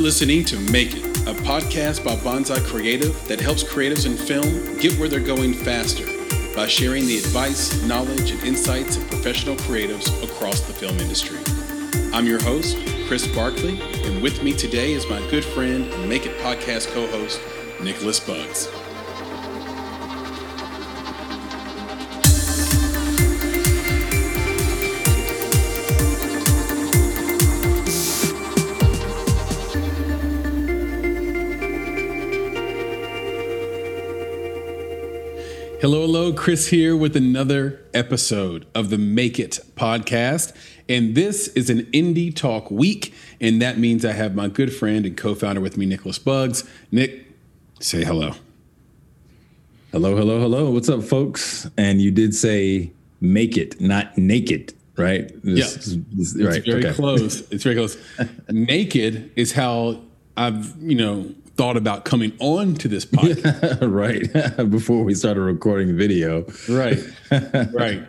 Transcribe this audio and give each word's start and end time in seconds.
listening 0.00 0.42
to 0.42 0.58
Make 0.72 0.96
It, 0.96 1.04
a 1.28 1.34
podcast 1.42 2.02
by 2.02 2.16
Bonsai 2.16 2.64
Creative 2.64 3.12
that 3.28 3.38
helps 3.38 3.62
creatives 3.62 4.06
in 4.06 4.16
film 4.16 4.78
get 4.78 4.98
where 4.98 5.10
they're 5.10 5.20
going 5.20 5.52
faster 5.52 6.06
by 6.56 6.66
sharing 6.66 7.06
the 7.06 7.18
advice, 7.18 7.82
knowledge, 7.82 8.30
and 8.30 8.42
insights 8.42 8.96
of 8.96 9.06
professional 9.08 9.56
creatives 9.56 10.08
across 10.24 10.62
the 10.62 10.72
film 10.72 10.98
industry. 10.98 11.38
I'm 12.14 12.26
your 12.26 12.42
host, 12.42 12.78
Chris 13.08 13.26
Barkley, 13.26 13.78
and 14.06 14.22
with 14.22 14.42
me 14.42 14.54
today 14.54 14.94
is 14.94 15.06
my 15.10 15.20
good 15.28 15.44
friend 15.44 15.84
and 15.92 16.08
Make 16.08 16.24
It 16.24 16.38
podcast 16.38 16.90
co 16.94 17.06
host, 17.08 17.38
Nicholas 17.82 18.20
Bugs. 18.20 18.68
Hello, 35.80 36.02
hello. 36.02 36.30
Chris 36.30 36.66
here 36.66 36.94
with 36.94 37.16
another 37.16 37.80
episode 37.94 38.66
of 38.74 38.90
the 38.90 38.98
Make 38.98 39.38
It 39.38 39.60
podcast. 39.76 40.54
And 40.90 41.14
this 41.14 41.48
is 41.48 41.70
an 41.70 41.86
indie 41.86 42.36
talk 42.36 42.70
week. 42.70 43.14
And 43.40 43.62
that 43.62 43.78
means 43.78 44.04
I 44.04 44.12
have 44.12 44.34
my 44.34 44.48
good 44.48 44.74
friend 44.74 45.06
and 45.06 45.16
co 45.16 45.34
founder 45.34 45.62
with 45.62 45.78
me, 45.78 45.86
Nicholas 45.86 46.18
Bugs. 46.18 46.68
Nick, 46.92 47.32
say 47.80 48.04
hello. 48.04 48.32
Hello, 49.90 50.14
hello, 50.16 50.38
hello. 50.38 50.70
What's 50.70 50.90
up, 50.90 51.02
folks? 51.02 51.66
And 51.78 52.02
you 52.02 52.10
did 52.10 52.34
say 52.34 52.92
make 53.22 53.56
it, 53.56 53.80
not 53.80 54.18
naked, 54.18 54.74
right? 54.98 55.30
This, 55.42 55.86
yeah. 55.88 56.02
This, 56.12 56.34
it's 56.36 56.44
right. 56.44 56.62
very 56.62 56.84
okay. 56.84 56.94
close. 56.94 57.50
It's 57.50 57.64
very 57.64 57.76
close. 57.76 57.96
naked 58.50 59.32
is 59.34 59.52
how 59.52 60.02
I've, 60.36 60.76
you 60.78 60.96
know, 60.96 61.34
thought 61.60 61.76
about 61.76 62.06
coming 62.06 62.32
on 62.38 62.72
to 62.72 62.88
this 62.88 63.04
podcast. 63.04 63.80
right. 63.82 64.70
Before 64.70 65.04
we 65.04 65.14
started 65.14 65.42
recording 65.42 65.94
video. 65.94 66.46
Right. 66.70 66.98
right. 67.74 68.02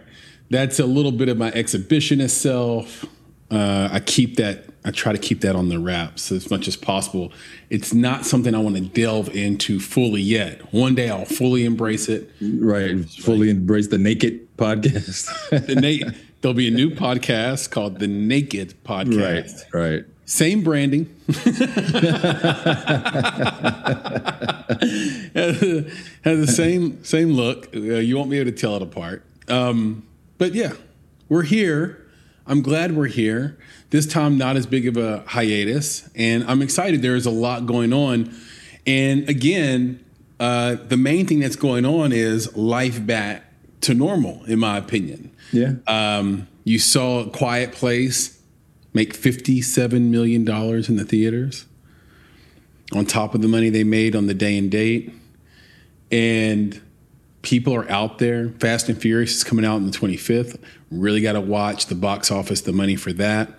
That's 0.49 0.79
a 0.79 0.85
little 0.85 1.11
bit 1.11 1.27
of 1.27 1.37
my 1.37 1.51
exhibitionist 1.51 2.29
self. 2.29 3.03
Uh, 3.51 3.89
I 3.91 3.99
keep 3.99 4.37
that, 4.37 4.67
I 4.85 4.91
try 4.91 5.11
to 5.11 5.17
keep 5.17 5.41
that 5.41 5.57
on 5.57 5.67
the 5.67 5.79
wraps 5.79 6.31
as 6.31 6.49
much 6.49 6.69
as 6.69 6.77
possible. 6.77 7.33
It's 7.69 7.93
not 7.93 8.25
something 8.25 8.55
I 8.55 8.59
want 8.59 8.77
to 8.77 8.83
delve 8.83 9.35
into 9.35 9.81
fully 9.81 10.21
yet. 10.21 10.73
One 10.73 10.95
day 10.95 11.09
I'll 11.09 11.25
fully 11.25 11.65
embrace 11.65 12.07
it. 12.07 12.31
Right. 12.39 13.03
Fully 13.03 13.47
right. 13.47 13.57
embrace 13.57 13.87
the 13.87 13.97
naked 13.97 14.55
podcast. 14.55 15.27
the 15.49 15.75
na- 15.75 16.13
there'll 16.41 16.55
be 16.55 16.67
a 16.67 16.71
new 16.71 16.89
podcast 16.89 17.71
called 17.71 17.99
the 17.99 18.07
Naked 18.07 18.75
Podcast. 18.83 19.73
Right. 19.73 19.91
Right. 19.91 20.05
Same 20.25 20.63
branding. 20.63 21.13
has, 21.27 21.37
the 26.23 26.47
same 26.47 27.03
same 27.03 27.31
look. 27.33 27.75
Uh, 27.75 27.79
you 27.79 28.15
won't 28.17 28.29
be 28.29 28.39
able 28.39 28.49
to 28.51 28.57
tell 28.57 28.75
it 28.77 28.81
apart. 28.81 29.25
Um, 29.47 30.07
but 30.37 30.53
yeah, 30.53 30.73
we're 31.27 31.43
here. 31.43 32.07
I'm 32.47 32.61
glad 32.61 32.95
we're 32.95 33.07
here. 33.07 33.57
This 33.89 34.07
time, 34.07 34.37
not 34.37 34.55
as 34.55 34.65
big 34.65 34.87
of 34.87 34.95
a 34.95 35.23
hiatus, 35.27 36.09
and 36.15 36.45
I'm 36.45 36.61
excited. 36.61 37.01
There 37.01 37.15
is 37.15 37.25
a 37.25 37.31
lot 37.31 37.65
going 37.65 37.91
on, 37.91 38.33
and 38.87 39.27
again, 39.27 40.03
uh, 40.39 40.77
the 40.87 40.97
main 40.97 41.27
thing 41.27 41.39
that's 41.39 41.57
going 41.57 41.85
on 41.85 42.13
is 42.13 42.55
life 42.55 43.05
back 43.05 43.43
to 43.81 43.93
normal, 43.93 44.45
in 44.45 44.59
my 44.59 44.77
opinion. 44.77 45.30
Yeah. 45.51 45.73
Um, 45.87 46.47
you 46.63 46.79
saw 46.79 47.29
Quiet 47.29 47.71
Place 47.71 48.39
make 48.93 49.13
$57 49.13 50.01
million 50.01 50.41
in 50.41 50.95
the 50.95 51.05
theaters 51.05 51.65
on 52.93 53.05
top 53.05 53.33
of 53.33 53.41
the 53.41 53.47
money 53.47 53.69
they 53.69 53.83
made 53.83 54.15
on 54.15 54.27
the 54.27 54.33
day 54.33 54.57
and 54.57 54.69
date. 54.69 55.13
And 56.11 56.81
people 57.41 57.73
are 57.73 57.89
out 57.89 58.17
there. 58.17 58.49
Fast 58.59 58.89
and 58.89 58.99
Furious 58.99 59.35
is 59.35 59.43
coming 59.43 59.65
out 59.65 59.75
on 59.75 59.89
the 59.89 59.97
25th. 59.97 60.61
Really 60.89 61.21
got 61.21 61.33
to 61.33 61.41
watch 61.41 61.87
the 61.87 61.95
box 61.95 62.29
office, 62.31 62.61
the 62.61 62.73
money 62.73 62.95
for 62.95 63.13
that. 63.13 63.49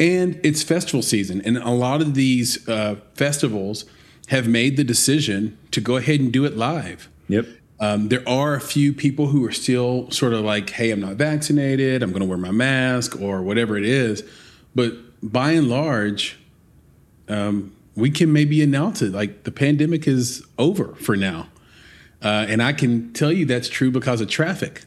And 0.00 0.40
it's 0.42 0.62
festival 0.62 1.02
season. 1.02 1.40
And 1.42 1.56
a 1.56 1.70
lot 1.70 2.00
of 2.00 2.14
these 2.14 2.68
uh, 2.68 2.96
festivals 3.14 3.84
have 4.28 4.48
made 4.48 4.76
the 4.76 4.84
decision 4.84 5.56
to 5.70 5.80
go 5.80 5.96
ahead 5.96 6.18
and 6.18 6.32
do 6.32 6.44
it 6.44 6.56
live. 6.56 7.08
Yep. 7.28 7.46
Um, 7.84 8.08
there 8.08 8.26
are 8.26 8.54
a 8.54 8.60
few 8.60 8.94
people 8.94 9.26
who 9.26 9.44
are 9.44 9.52
still 9.52 10.10
sort 10.10 10.32
of 10.32 10.40
like, 10.40 10.70
hey, 10.70 10.90
I'm 10.90 11.00
not 11.00 11.16
vaccinated. 11.16 12.02
I'm 12.02 12.10
going 12.10 12.22
to 12.22 12.26
wear 12.26 12.38
my 12.38 12.50
mask 12.50 13.20
or 13.20 13.42
whatever 13.42 13.76
it 13.76 13.84
is. 13.84 14.22
But 14.74 14.94
by 15.22 15.52
and 15.52 15.68
large, 15.68 16.38
um, 17.28 17.76
we 17.94 18.10
can 18.10 18.32
maybe 18.32 18.62
announce 18.62 19.02
it 19.02 19.12
like 19.12 19.44
the 19.44 19.50
pandemic 19.50 20.08
is 20.08 20.42
over 20.58 20.94
for 20.94 21.14
now. 21.14 21.48
Uh, 22.22 22.46
and 22.48 22.62
I 22.62 22.72
can 22.72 23.12
tell 23.12 23.30
you 23.30 23.44
that's 23.44 23.68
true 23.68 23.90
because 23.90 24.22
of 24.22 24.30
traffic. 24.30 24.84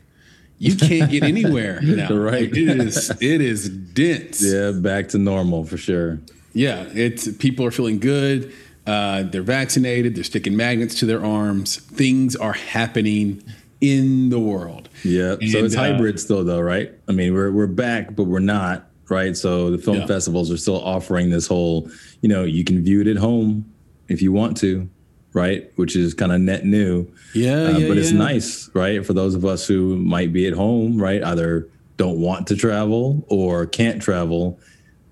You 0.58 0.76
can't 0.76 1.12
get 1.12 1.22
anywhere 1.36 1.80
now. 1.82 2.12
right. 2.16 2.52
It 2.52 2.58
is 2.58 3.12
it 3.22 3.42
is 3.42 3.70
dense. 3.70 4.44
Yeah, 4.44 4.72
back 4.72 5.10
to 5.10 5.20
normal 5.20 5.66
for 5.66 5.78
sure. 5.78 6.20
Yeah, 6.54 6.86
it's 6.96 7.32
people 7.34 7.64
are 7.64 7.72
feeling 7.72 8.00
good. 8.00 8.52
Uh, 8.88 9.24
they're 9.24 9.42
vaccinated. 9.42 10.16
They're 10.16 10.24
sticking 10.24 10.56
magnets 10.56 10.96
to 11.00 11.06
their 11.06 11.24
arms. 11.24 11.76
Things 11.78 12.36
are 12.36 12.54
happening 12.54 13.44
in 13.82 14.30
the 14.30 14.40
world. 14.40 14.90
Yeah. 15.04 15.34
And, 15.34 15.52
so 15.52 15.66
it's 15.66 15.76
uh, 15.76 15.80
hybrid 15.80 16.20
still, 16.20 16.44
though, 16.44 16.62
right? 16.62 16.94
I 17.08 17.12
mean, 17.12 17.34
we're 17.34 17.52
we're 17.52 17.68
back, 17.68 18.16
but 18.16 18.24
we're 18.24 18.40
not 18.40 18.88
right? 19.10 19.36
So 19.36 19.72
the 19.72 19.78
film 19.78 19.98
yeah. 19.98 20.06
festivals 20.06 20.52
are 20.52 20.58
still 20.58 20.84
offering 20.84 21.30
this 21.30 21.48
whole, 21.48 21.90
you 22.22 22.30
know, 22.30 22.44
you 22.44 22.64
can 22.64 22.84
view 22.84 23.02
it 23.02 23.08
at 23.08 23.18
home 23.18 23.72
if 24.08 24.22
you 24.22 24.32
want 24.32 24.58
to, 24.58 24.90
right? 25.34 25.72
Which 25.76 25.96
is 25.96 26.14
kind 26.14 26.32
of 26.32 26.42
net 26.42 26.66
new. 26.66 27.08
Yeah, 27.34 27.64
uh, 27.64 27.78
yeah 27.78 27.88
But 27.88 27.98
it's 27.98 28.12
nice, 28.12 28.70
right? 28.74 29.06
For 29.06 29.14
those 29.14 29.36
of 29.36 29.46
us 29.46 29.68
who 29.68 29.98
might 29.98 30.34
be 30.34 30.48
at 30.48 30.54
home, 30.54 31.02
right? 31.02 31.24
Either 31.24 31.70
don't 31.98 32.20
want 32.20 32.48
to 32.48 32.56
travel 32.56 33.26
or 33.28 33.66
can't 33.66 34.02
travel, 34.02 34.60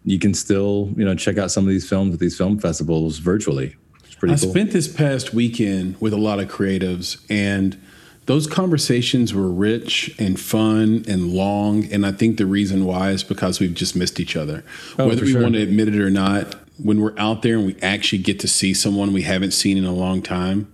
you 0.06 0.20
can 0.20 0.34
still, 0.34 0.94
you 0.96 1.04
know, 1.04 1.16
check 1.16 1.38
out 1.38 1.52
some 1.52 1.66
of 1.66 1.70
these 1.70 1.88
films 1.88 2.14
at 2.14 2.20
these 2.20 2.38
film 2.38 2.60
festivals 2.60 3.18
virtually. 3.18 3.76
It's 4.06 4.16
pretty 4.16 4.36
I 4.36 4.38
cool. 4.38 4.52
spent 4.52 4.72
this 4.72 4.88
past 4.88 5.34
weekend 5.34 6.00
with 6.00 6.14
a 6.14 6.18
lot 6.18 6.40
of 6.40 6.48
creatives 6.50 7.24
and– 7.30 7.80
those 8.26 8.48
conversations 8.48 9.34
were 9.34 9.50
rich 9.50 10.16
and 10.18 10.40
fun 10.40 11.06
and 11.08 11.32
long. 11.32 11.86
And 11.92 12.06
I 12.06 12.12
think 12.12 12.38
the 12.38 12.46
reason 12.46 12.86
why 12.86 13.12
is 13.12 13.24
because 13.24 13.60
we've 13.60 13.74
just 13.74 13.96
missed 13.96 14.20
each 14.20 14.36
other. 14.36 14.64
Oh, 14.98 15.08
Whether 15.08 15.24
we 15.24 15.32
sure. 15.32 15.42
want 15.44 15.54
to 15.54 15.62
admit 15.62 15.90
it 15.90 16.00
or 16.00 16.10
not, 16.10 16.56
when 16.82 17.02
we're 17.02 17.18
out 17.18 17.44
there 17.44 17.58
and 17.58 17.68
we 17.68 17.76
actually 17.82 18.20
get 18.20 18.40
to 18.42 18.48
see 18.48 18.74
someone 18.74 19.14
we 19.14 19.22
haven't 19.22 19.52
seen 19.52 19.78
in 19.78 19.86
a 19.86 19.94
long 19.94 20.22
time, 20.22 20.72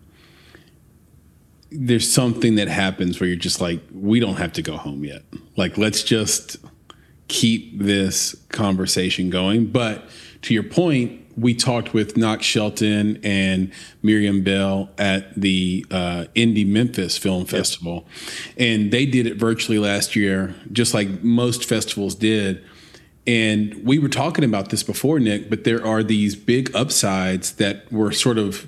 there's 1.72 2.12
something 2.12 2.56
that 2.56 2.68
happens 2.68 3.20
where 3.20 3.28
you're 3.28 3.38
just 3.38 3.62
like, 3.62 3.82
we 3.94 4.20
don't 4.20 4.38
have 4.38 4.54
to 4.54 4.62
go 4.62 4.78
home 4.78 5.04
yet. 5.04 5.24
Like, 5.58 5.78
let's 5.78 6.04
just 6.04 6.58
keep 7.32 7.80
this 7.80 8.36
conversation 8.50 9.30
going. 9.30 9.66
But 9.68 10.04
to 10.42 10.54
your 10.54 10.64
point, 10.64 11.22
we 11.38 11.54
talked 11.54 11.94
with 11.94 12.18
Knox 12.18 12.46
Shelton 12.46 13.22
and 13.24 13.72
Miriam 14.04 14.44
Bell 14.44 14.90
at 14.98 15.34
the 15.40 15.86
uh, 15.90 16.26
Indie 16.36 16.68
Memphis 16.68 17.18
Film 17.18 17.46
Festival, 17.46 18.06
and 18.58 18.92
they 18.92 19.06
did 19.06 19.26
it 19.28 19.38
virtually 19.38 19.80
last 19.80 20.14
year, 20.14 20.54
just 20.74 20.94
like 20.94 21.24
most 21.24 21.64
festivals 21.64 22.16
did. 22.16 22.62
And 23.26 23.82
we 23.86 23.98
were 23.98 24.10
talking 24.10 24.44
about 24.44 24.70
this 24.70 24.84
before, 24.84 25.20
Nick, 25.20 25.50
but 25.50 25.64
there 25.64 25.86
are 25.86 26.04
these 26.04 26.36
big 26.36 26.76
upsides 26.76 27.54
that 27.54 27.90
were 27.94 28.12
sort 28.12 28.38
of 28.38 28.68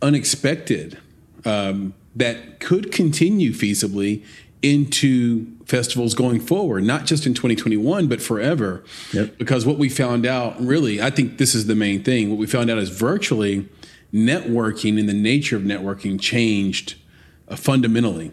unexpected 0.00 0.98
um, 1.44 1.92
that 2.14 2.60
could 2.60 2.92
continue 2.92 3.52
feasibly 3.52 4.24
into 4.62 5.46
festivals 5.64 6.14
going 6.14 6.40
forward, 6.40 6.84
not 6.84 7.06
just 7.06 7.26
in 7.26 7.34
2021, 7.34 8.08
but 8.08 8.20
forever. 8.20 8.84
Yep. 9.12 9.38
Because 9.38 9.64
what 9.64 9.78
we 9.78 9.88
found 9.88 10.26
out, 10.26 10.60
really, 10.60 11.00
I 11.00 11.10
think 11.10 11.38
this 11.38 11.54
is 11.54 11.66
the 11.66 11.74
main 11.74 12.02
thing. 12.02 12.28
What 12.30 12.38
we 12.38 12.46
found 12.46 12.70
out 12.70 12.78
is 12.78 12.90
virtually 12.90 13.68
networking 14.12 14.98
and 14.98 15.08
the 15.08 15.14
nature 15.14 15.56
of 15.56 15.62
networking 15.62 16.20
changed 16.20 16.96
uh, 17.48 17.56
fundamentally. 17.56 18.32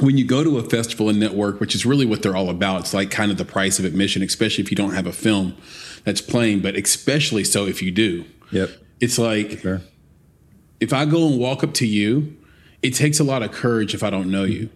When 0.00 0.18
you 0.18 0.26
go 0.26 0.42
to 0.42 0.58
a 0.58 0.64
festival 0.64 1.08
and 1.08 1.20
network, 1.20 1.60
which 1.60 1.74
is 1.74 1.86
really 1.86 2.06
what 2.06 2.22
they're 2.22 2.34
all 2.34 2.50
about, 2.50 2.80
it's 2.80 2.94
like 2.94 3.12
kind 3.12 3.30
of 3.30 3.38
the 3.38 3.44
price 3.44 3.78
of 3.78 3.84
admission, 3.84 4.22
especially 4.22 4.64
if 4.64 4.70
you 4.70 4.76
don't 4.76 4.94
have 4.94 5.06
a 5.06 5.12
film 5.12 5.56
that's 6.02 6.20
playing, 6.20 6.60
but 6.60 6.74
especially 6.74 7.44
so 7.44 7.66
if 7.66 7.80
you 7.80 7.92
do. 7.92 8.24
Yep. 8.50 8.70
It's 9.00 9.18
like 9.18 9.60
sure. 9.60 9.82
if 10.80 10.92
I 10.92 11.04
go 11.04 11.28
and 11.28 11.38
walk 11.38 11.62
up 11.62 11.74
to 11.74 11.86
you, 11.86 12.36
it 12.82 12.94
takes 12.94 13.20
a 13.20 13.24
lot 13.24 13.42
of 13.42 13.52
courage 13.52 13.94
if 13.94 14.02
I 14.02 14.10
don't 14.10 14.30
know 14.30 14.42
you 14.42 14.70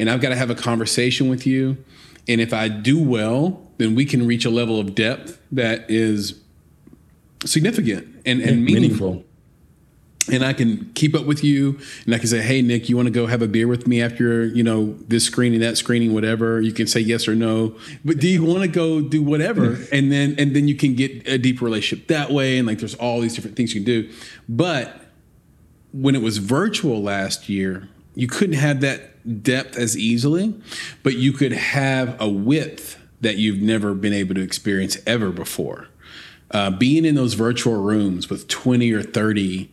and 0.00 0.08
I've 0.08 0.22
got 0.22 0.30
to 0.30 0.36
have 0.36 0.48
a 0.48 0.54
conversation 0.54 1.28
with 1.28 1.46
you. 1.46 1.76
And 2.26 2.40
if 2.40 2.54
I 2.54 2.68
do 2.68 2.98
well, 2.98 3.70
then 3.76 3.94
we 3.94 4.06
can 4.06 4.26
reach 4.26 4.46
a 4.46 4.50
level 4.50 4.80
of 4.80 4.94
depth 4.94 5.38
that 5.52 5.90
is 5.90 6.40
significant 7.44 8.08
and, 8.24 8.40
and 8.40 8.64
meaningful. 8.64 9.08
meaningful. 9.08 9.24
and 10.32 10.42
I 10.42 10.54
can 10.54 10.90
keep 10.94 11.14
up 11.14 11.26
with 11.26 11.44
you 11.44 11.78
and 12.06 12.14
I 12.14 12.18
can 12.18 12.28
say, 12.28 12.40
Hey, 12.40 12.62
Nick, 12.62 12.88
you 12.88 12.96
want 12.96 13.08
to 13.08 13.12
go 13.12 13.26
have 13.26 13.42
a 13.42 13.46
beer 13.46 13.68
with 13.68 13.86
me 13.86 14.00
after, 14.00 14.46
you 14.46 14.62
know, 14.62 14.94
this 15.06 15.24
screening, 15.24 15.60
that 15.60 15.76
screening, 15.76 16.14
whatever. 16.14 16.62
You 16.62 16.72
can 16.72 16.86
say 16.86 17.00
yes 17.00 17.28
or 17.28 17.34
no, 17.34 17.76
but 18.02 18.18
do 18.18 18.28
you 18.28 18.42
want 18.42 18.62
to 18.62 18.68
go 18.68 19.02
do 19.02 19.22
whatever? 19.22 19.76
and 19.92 20.10
then, 20.10 20.34
and 20.38 20.56
then 20.56 20.66
you 20.66 20.76
can 20.76 20.94
get 20.94 21.28
a 21.28 21.36
deeper 21.36 21.66
relationship 21.66 22.08
that 22.08 22.30
way. 22.30 22.56
And 22.56 22.66
like, 22.66 22.78
there's 22.78 22.94
all 22.94 23.20
these 23.20 23.34
different 23.34 23.54
things 23.54 23.74
you 23.74 23.82
can 23.82 23.86
do. 23.86 24.10
But 24.48 24.98
when 25.92 26.14
it 26.14 26.22
was 26.22 26.38
virtual 26.38 27.02
last 27.02 27.50
year, 27.50 27.90
you 28.14 28.26
couldn't 28.26 28.56
have 28.56 28.80
that 28.80 29.42
depth 29.42 29.76
as 29.76 29.96
easily, 29.96 30.54
but 31.02 31.16
you 31.16 31.32
could 31.32 31.52
have 31.52 32.20
a 32.20 32.28
width 32.28 32.98
that 33.20 33.36
you've 33.36 33.60
never 33.60 33.94
been 33.94 34.12
able 34.12 34.34
to 34.34 34.40
experience 34.40 34.96
ever 35.06 35.30
before. 35.30 35.88
Uh, 36.50 36.70
being 36.70 37.04
in 37.04 37.14
those 37.14 37.34
virtual 37.34 37.80
rooms 37.80 38.28
with 38.28 38.48
20 38.48 38.90
or 38.92 39.02
30 39.02 39.70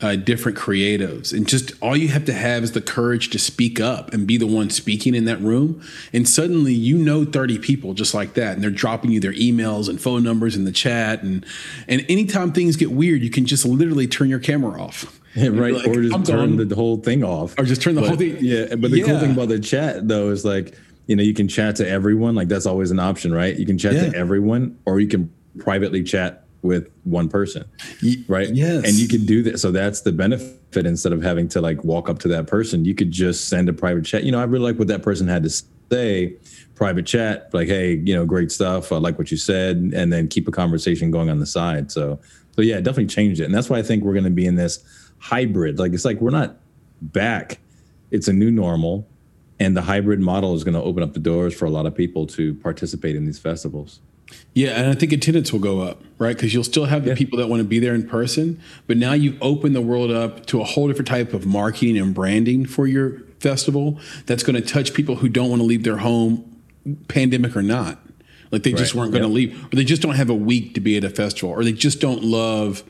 uh, 0.00 0.16
different 0.16 0.56
creatives. 0.56 1.32
And 1.36 1.46
just 1.46 1.72
all 1.82 1.96
you 1.96 2.08
have 2.08 2.24
to 2.26 2.32
have 2.32 2.62
is 2.62 2.72
the 2.72 2.80
courage 2.80 3.30
to 3.30 3.38
speak 3.38 3.80
up 3.80 4.12
and 4.12 4.26
be 4.26 4.36
the 4.36 4.46
one 4.46 4.70
speaking 4.70 5.14
in 5.14 5.26
that 5.26 5.40
room. 5.40 5.82
And 6.12 6.28
suddenly 6.28 6.72
you 6.72 6.96
know 6.96 7.24
30 7.24 7.58
people 7.58 7.94
just 7.94 8.14
like 8.14 8.34
that. 8.34 8.54
And 8.54 8.62
they're 8.62 8.70
dropping 8.70 9.10
you 9.10 9.20
their 9.20 9.34
emails 9.34 9.88
and 9.88 10.00
phone 10.00 10.22
numbers 10.22 10.56
in 10.56 10.64
the 10.64 10.72
chat. 10.72 11.22
And, 11.22 11.44
and 11.86 12.06
anytime 12.08 12.52
things 12.52 12.76
get 12.76 12.92
weird, 12.92 13.22
you 13.22 13.30
can 13.30 13.44
just 13.44 13.66
literally 13.66 14.06
turn 14.06 14.28
your 14.28 14.38
camera 14.38 14.80
off. 14.80 15.19
Yeah, 15.34 15.48
right. 15.48 15.74
Like, 15.74 15.86
or 15.86 16.02
just 16.02 16.26
turn 16.26 16.56
the 16.56 16.74
whole 16.74 16.96
thing 16.98 17.22
off. 17.22 17.58
Or 17.58 17.64
just 17.64 17.82
turn 17.82 17.94
the 17.94 18.00
but, 18.00 18.08
whole 18.08 18.16
thing. 18.16 18.38
Yeah. 18.40 18.74
But 18.74 18.90
the 18.90 18.98
yeah. 18.98 19.06
cool 19.06 19.20
thing 19.20 19.32
about 19.32 19.48
the 19.48 19.58
chat, 19.58 20.08
though, 20.08 20.30
is 20.30 20.44
like, 20.44 20.76
you 21.06 21.16
know, 21.16 21.22
you 21.22 21.34
can 21.34 21.48
chat 21.48 21.76
to 21.76 21.88
everyone. 21.88 22.34
Like 22.34 22.48
that's 22.48 22.66
always 22.66 22.90
an 22.90 22.98
option, 22.98 23.32
right? 23.32 23.56
You 23.56 23.66
can 23.66 23.78
chat 23.78 23.94
yeah. 23.94 24.10
to 24.10 24.16
everyone, 24.16 24.78
or 24.86 25.00
you 25.00 25.08
can 25.08 25.32
privately 25.58 26.02
chat 26.02 26.44
with 26.62 26.90
one 27.04 27.28
person, 27.28 27.64
right? 28.28 28.50
Yes. 28.50 28.84
And 28.84 28.94
you 28.94 29.08
can 29.08 29.24
do 29.24 29.42
that. 29.44 29.58
So 29.58 29.70
that's 29.70 30.02
the 30.02 30.12
benefit. 30.12 30.86
Instead 30.86 31.12
of 31.12 31.22
having 31.22 31.48
to 31.48 31.60
like 31.60 31.82
walk 31.82 32.08
up 32.08 32.20
to 32.20 32.28
that 32.28 32.46
person, 32.46 32.84
you 32.84 32.94
could 32.94 33.10
just 33.10 33.48
send 33.48 33.68
a 33.68 33.72
private 33.72 34.04
chat. 34.04 34.24
You 34.24 34.30
know, 34.30 34.38
I 34.38 34.44
really 34.44 34.64
like 34.64 34.78
what 34.78 34.88
that 34.88 35.02
person 35.02 35.26
had 35.26 35.42
to 35.42 35.50
say. 35.90 36.36
Private 36.76 37.06
chat, 37.06 37.52
like, 37.52 37.68
hey, 37.68 37.94
you 37.94 38.14
know, 38.14 38.24
great 38.24 38.50
stuff. 38.52 38.92
I 38.92 38.96
like 38.96 39.18
what 39.18 39.30
you 39.30 39.36
said, 39.36 39.76
and 39.94 40.12
then 40.12 40.28
keep 40.28 40.48
a 40.48 40.50
conversation 40.50 41.10
going 41.10 41.28
on 41.28 41.38
the 41.38 41.44
side. 41.44 41.92
So, 41.92 42.18
so 42.56 42.62
yeah, 42.62 42.76
definitely 42.76 43.06
changed 43.06 43.40
it, 43.40 43.44
and 43.44 43.54
that's 43.54 43.68
why 43.68 43.78
I 43.78 43.82
think 43.82 44.02
we're 44.02 44.14
going 44.14 44.24
to 44.24 44.30
be 44.30 44.46
in 44.46 44.54
this 44.54 44.78
hybrid. 45.20 45.78
Like, 45.78 45.92
it's 45.92 46.04
like 46.04 46.20
we're 46.20 46.30
not 46.30 46.56
back; 47.00 47.60
it's 48.10 48.26
a 48.28 48.32
new 48.32 48.50
normal, 48.50 49.06
and 49.58 49.76
the 49.76 49.82
hybrid 49.82 50.20
model 50.20 50.54
is 50.54 50.64
going 50.64 50.74
to 50.74 50.82
open 50.82 51.02
up 51.02 51.12
the 51.12 51.20
doors 51.20 51.54
for 51.54 51.66
a 51.66 51.70
lot 51.70 51.86
of 51.86 51.94
people 51.94 52.26
to 52.28 52.54
participate 52.54 53.14
in 53.14 53.24
these 53.24 53.38
festivals. 53.38 54.00
Yeah, 54.54 54.70
and 54.70 54.90
I 54.90 54.94
think 54.94 55.12
attendance 55.12 55.52
will 55.52 55.60
go 55.60 55.80
up, 55.80 56.02
right? 56.18 56.36
Because 56.36 56.54
you'll 56.54 56.64
still 56.64 56.86
have 56.86 57.04
the 57.04 57.10
yeah. 57.10 57.16
people 57.16 57.38
that 57.38 57.48
want 57.48 57.60
to 57.60 57.68
be 57.68 57.78
there 57.78 57.94
in 57.94 58.06
person, 58.06 58.60
but 58.86 58.96
now 58.96 59.12
you've 59.12 59.40
opened 59.40 59.74
the 59.74 59.80
world 59.80 60.10
up 60.10 60.46
to 60.46 60.60
a 60.60 60.64
whole 60.64 60.88
different 60.88 61.08
type 61.08 61.32
of 61.32 61.46
marketing 61.46 61.98
and 61.98 62.14
branding 62.14 62.64
for 62.64 62.86
your 62.86 63.20
festival 63.40 63.98
that's 64.26 64.42
going 64.42 64.60
to 64.60 64.66
touch 64.66 64.94
people 64.94 65.16
who 65.16 65.28
don't 65.28 65.50
want 65.50 65.60
to 65.60 65.66
leave 65.66 65.84
their 65.84 65.98
home, 65.98 66.62
pandemic 67.08 67.56
or 67.56 67.62
not. 67.62 67.98
Like 68.50 68.62
they 68.62 68.72
right. 68.72 68.78
just 68.78 68.94
weren't 68.94 69.12
going 69.12 69.22
yep. 69.22 69.30
to 69.30 69.34
leave, 69.34 69.64
or 69.72 69.76
they 69.76 69.84
just 69.84 70.02
don't 70.02 70.16
have 70.16 70.30
a 70.30 70.34
week 70.34 70.74
to 70.74 70.80
be 70.80 70.96
at 70.96 71.04
a 71.04 71.10
festival, 71.10 71.50
or 71.50 71.62
they 71.62 71.72
just 71.72 72.00
don't 72.00 72.22
love 72.22 72.82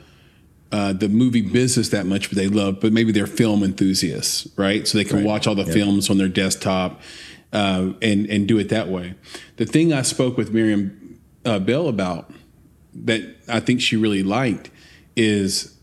uh, 0.72 0.92
the 0.92 1.08
movie 1.08 1.42
business 1.42 1.88
that 1.88 2.06
much, 2.06 2.28
but 2.30 2.36
they 2.36 2.48
love, 2.48 2.80
but 2.80 2.92
maybe 2.92 3.12
they're 3.12 3.26
film 3.26 3.62
enthusiasts, 3.62 4.48
right? 4.56 4.86
So 4.86 4.98
they 4.98 5.04
can 5.04 5.18
right. 5.18 5.26
watch 5.26 5.46
all 5.46 5.54
the 5.54 5.64
yep. 5.64 5.74
films 5.74 6.10
on 6.10 6.18
their 6.18 6.28
desktop 6.28 7.00
uh, 7.52 7.92
and 8.00 8.26
and 8.26 8.46
do 8.46 8.58
it 8.58 8.68
that 8.68 8.88
way. 8.88 9.14
The 9.56 9.66
thing 9.66 9.92
I 9.92 10.02
spoke 10.02 10.36
with 10.36 10.52
Miriam 10.52 11.20
uh, 11.44 11.58
Bell 11.58 11.88
about 11.88 12.32
that 12.94 13.22
I 13.48 13.60
think 13.60 13.80
she 13.80 13.96
really 13.96 14.22
liked 14.22 14.70
is 15.16 15.76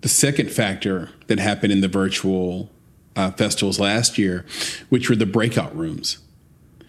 the 0.00 0.08
second 0.08 0.50
factor 0.50 1.10
that 1.26 1.38
happened 1.38 1.72
in 1.72 1.80
the 1.80 1.88
virtual 1.88 2.70
uh, 3.16 3.30
festivals 3.32 3.78
last 3.78 4.18
year, 4.18 4.46
which 4.88 5.08
were 5.08 5.16
the 5.16 5.26
breakout 5.26 5.76
rooms. 5.76 6.18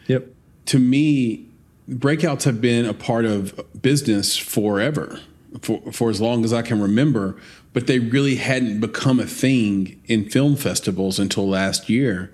Yep. 0.07 0.27
To 0.67 0.79
me, 0.79 1.47
breakouts 1.89 2.44
have 2.44 2.62
been 2.62 2.85
a 2.85 2.94
part 2.94 3.25
of 3.25 3.59
business 3.81 4.38
forever, 4.38 5.19
for, 5.62 5.92
for 5.92 6.09
as 6.09 6.21
long 6.21 6.45
as 6.45 6.53
I 6.53 6.62
can 6.62 6.81
remember, 6.81 7.38
but 7.74 7.88
they 7.88 8.00
really 8.00 8.36
hadn't 8.36 8.80
become 8.80 9.19
a 9.19 9.25
thing 9.25 10.01
in 10.06 10.30
film 10.30 10.56
festivals 10.56 11.19
until 11.19 11.48
last 11.48 11.89
year. 11.89 12.33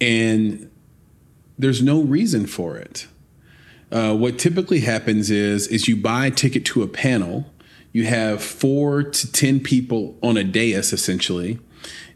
And 0.00 0.70
there's 1.58 1.82
no 1.82 2.02
reason 2.02 2.46
for 2.46 2.76
it. 2.76 3.06
Uh, 3.90 4.14
what 4.16 4.38
typically 4.38 4.80
happens 4.80 5.30
is 5.30 5.68
is 5.68 5.86
you 5.86 5.96
buy 5.96 6.26
a 6.26 6.30
ticket 6.30 6.64
to 6.64 6.82
a 6.82 6.88
panel. 6.88 7.46
You 7.92 8.06
have 8.06 8.42
four 8.42 9.02
to 9.02 9.32
ten 9.32 9.60
people 9.60 10.18
on 10.22 10.38
a 10.38 10.44
dais 10.44 10.94
essentially, 10.94 11.58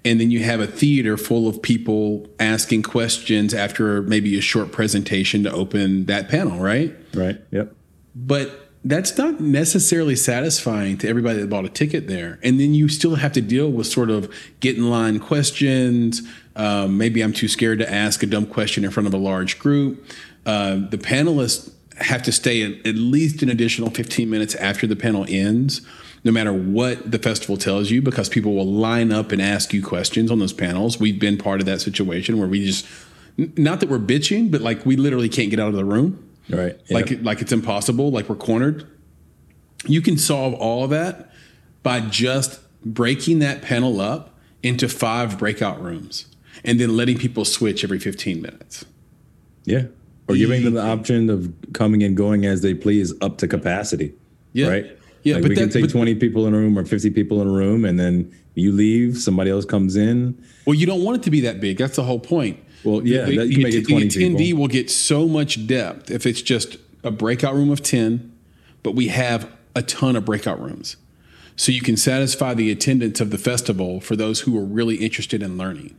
and 0.03 0.19
then 0.19 0.31
you 0.31 0.43
have 0.43 0.59
a 0.59 0.67
theater 0.67 1.19
full 1.19 1.47
of 1.47 1.61
people 1.61 2.27
asking 2.41 2.83
questions 2.83 3.53
after 3.53 4.01
maybe 4.03 4.39
a 4.39 4.41
short 4.41 4.73
presentation 4.73 5.43
to 5.43 5.53
open 5.53 6.07
that 6.07 6.31
panel. 6.31 6.59
Right. 6.59 6.97
Right. 7.15 7.39
Yep. 7.51 7.75
But 8.15 8.66
that's 8.87 9.19
not 9.19 9.41
necessarily 9.41 10.15
satisfying 10.15 10.97
to 10.97 11.09
everybody 11.09 11.41
that 11.41 11.51
bought 11.51 11.65
a 11.65 11.69
ticket 11.69 12.07
there. 12.07 12.39
And 12.45 12.61
then 12.61 12.73
you 12.73 12.89
still 12.89 13.17
have 13.17 13.33
to 13.33 13.41
deal 13.41 13.69
with 13.69 13.89
sort 13.89 14.11
of 14.11 14.33
get 14.61 14.77
in 14.77 14.89
line 14.89 15.19
questions. 15.19 16.23
Um, 16.55 16.97
maybe 16.97 17.21
I'm 17.21 17.33
too 17.33 17.49
scared 17.49 17.81
to 17.81 17.93
ask 17.93 18.23
a 18.23 18.27
dumb 18.27 18.47
question 18.47 18.85
in 18.85 18.93
front 18.93 19.09
of 19.09 19.13
a 19.13 19.17
large 19.17 19.59
group. 19.59 20.07
Uh, 20.47 20.77
the 20.89 20.99
panelists 20.99 21.73
have 21.99 22.23
to 22.23 22.33
stay 22.33 22.63
at, 22.63 22.87
at 22.87 22.95
least 22.95 23.43
an 23.43 23.49
additional 23.49 23.91
15 23.91 24.31
minutes 24.31 24.55
after 24.55 24.87
the 24.87 24.95
panel 24.95 25.27
ends, 25.29 25.81
no 26.23 26.31
matter 26.31 26.53
what 26.53 27.11
the 27.11 27.19
festival 27.19 27.57
tells 27.57 27.91
you, 27.91 28.01
because 28.01 28.29
people 28.29 28.55
will 28.55 28.73
line 28.73 29.11
up 29.11 29.33
and 29.33 29.43
ask 29.43 29.73
you 29.73 29.83
questions 29.83 30.31
on 30.31 30.39
those 30.39 30.53
panels. 30.53 31.01
We've 31.01 31.19
been 31.19 31.39
part 31.39 31.59
of 31.59 31.67
that 31.67 31.81
situation 31.81 32.39
where 32.39 32.47
we 32.47 32.65
just, 32.65 32.87
not 33.37 33.81
that 33.81 33.89
we're 33.89 33.99
bitching, 33.99 34.53
but 34.53 34.61
like 34.61 34.87
we 34.87 34.95
literally 34.95 35.29
can't 35.29 35.51
get 35.51 35.59
out 35.59 35.71
of 35.71 35.75
the 35.75 35.85
room. 35.85 36.23
Right. 36.49 36.81
Yep. 36.87 36.91
Like, 36.91 37.23
like 37.23 37.41
it's 37.41 37.53
impossible, 37.53 38.11
like 38.11 38.29
we're 38.29 38.37
cornered. 38.37 38.87
You 39.87 40.01
can 40.01 40.17
solve 40.17 40.55
all 40.55 40.85
of 40.85 40.91
that 40.91 41.31
by 41.83 42.01
just 42.01 42.61
breaking 42.85 43.41
that 43.41 43.63
panel 43.63 44.01
up 44.01 44.39
into 44.63 44.89
five 44.89 45.39
breakout 45.39 45.81
rooms 45.83 46.27
and 46.65 46.81
then 46.81 46.97
letting 46.97 47.19
people 47.19 47.45
switch 47.45 47.85
every 47.85 47.99
15 47.99 48.41
minutes. 48.41 48.85
Yeah 49.65 49.85
or 50.29 50.37
giving 50.37 50.65
them 50.65 50.75
the 50.75 50.83
option 50.83 51.31
of 51.31 51.53
coming 51.73 52.03
and 52.03 52.17
going 52.17 52.47
as 52.47 52.63
they 52.63 52.75
please 52.75 53.13
up 53.21 53.39
to 53.39 53.49
capacity. 53.49 54.13
Yeah. 54.53 54.69
Right. 54.69 54.99
Yeah. 55.23 55.35
Like 55.35 55.43
but 55.43 55.49
we 55.51 55.55
that, 55.55 55.61
can 55.63 55.71
take 55.71 55.83
but, 55.83 55.91
20 55.91 56.15
people 56.17 56.47
in 56.47 56.55
a 56.55 56.57
room 56.57 56.79
or 56.79 56.85
50 56.85 57.11
people 57.11 57.41
in 57.43 57.49
a 57.49 57.51
room 57.51 57.85
and 57.85 57.99
then 57.99 58.33
you 58.55 58.73
leave, 58.73 59.19
somebody 59.19 59.51
else 59.51 59.65
comes 59.65 59.97
in. 59.97 60.43
Well, 60.65 60.75
you 60.75 60.87
don't 60.87 61.05
want 61.05 61.19
it 61.19 61.23
to 61.25 61.31
be 61.31 61.41
that 61.43 61.61
big. 61.61 61.79
That's 61.79 61.97
the 61.97 62.05
whole 62.05 62.21
point. 62.21 62.59
Well, 62.85 63.07
yeah, 63.07 63.25
the, 63.25 63.37
that, 63.39 63.49
you 63.49 63.57
the, 63.57 63.63
make 63.63 63.75
it 63.75 63.89
20 63.89 64.09
the 64.09 64.09
attendee 64.09 64.39
people. 64.39 64.61
will 64.61 64.69
get 64.69 64.91
so 64.91 65.27
much 65.27 65.67
depth 65.67 66.11
if 66.11 66.27
it's 66.27 66.43
just 66.43 66.77
a 67.03 67.11
breakout 67.11 67.55
room 67.55 67.71
of 67.71 67.83
10, 67.83 68.33
but 68.83 68.95
we 68.95 69.09
have 69.09 69.51
a 69.75 69.83
ton 69.83 70.17
of 70.17 70.25
breakout 70.25 70.61
rooms. 70.61 70.97
So 71.57 71.73
you 71.73 71.81
can 71.81 71.97
satisfy 71.97 72.55
the 72.55 72.71
attendance 72.71 73.21
of 73.21 73.31
the 73.31 73.39
festival 73.39 74.01
for 74.01 74.15
those 74.15 74.41
who 74.41 74.59
are 74.59 74.65
really 74.65 74.97
interested 74.97 75.43
in 75.43 75.57
learning. 75.57 75.97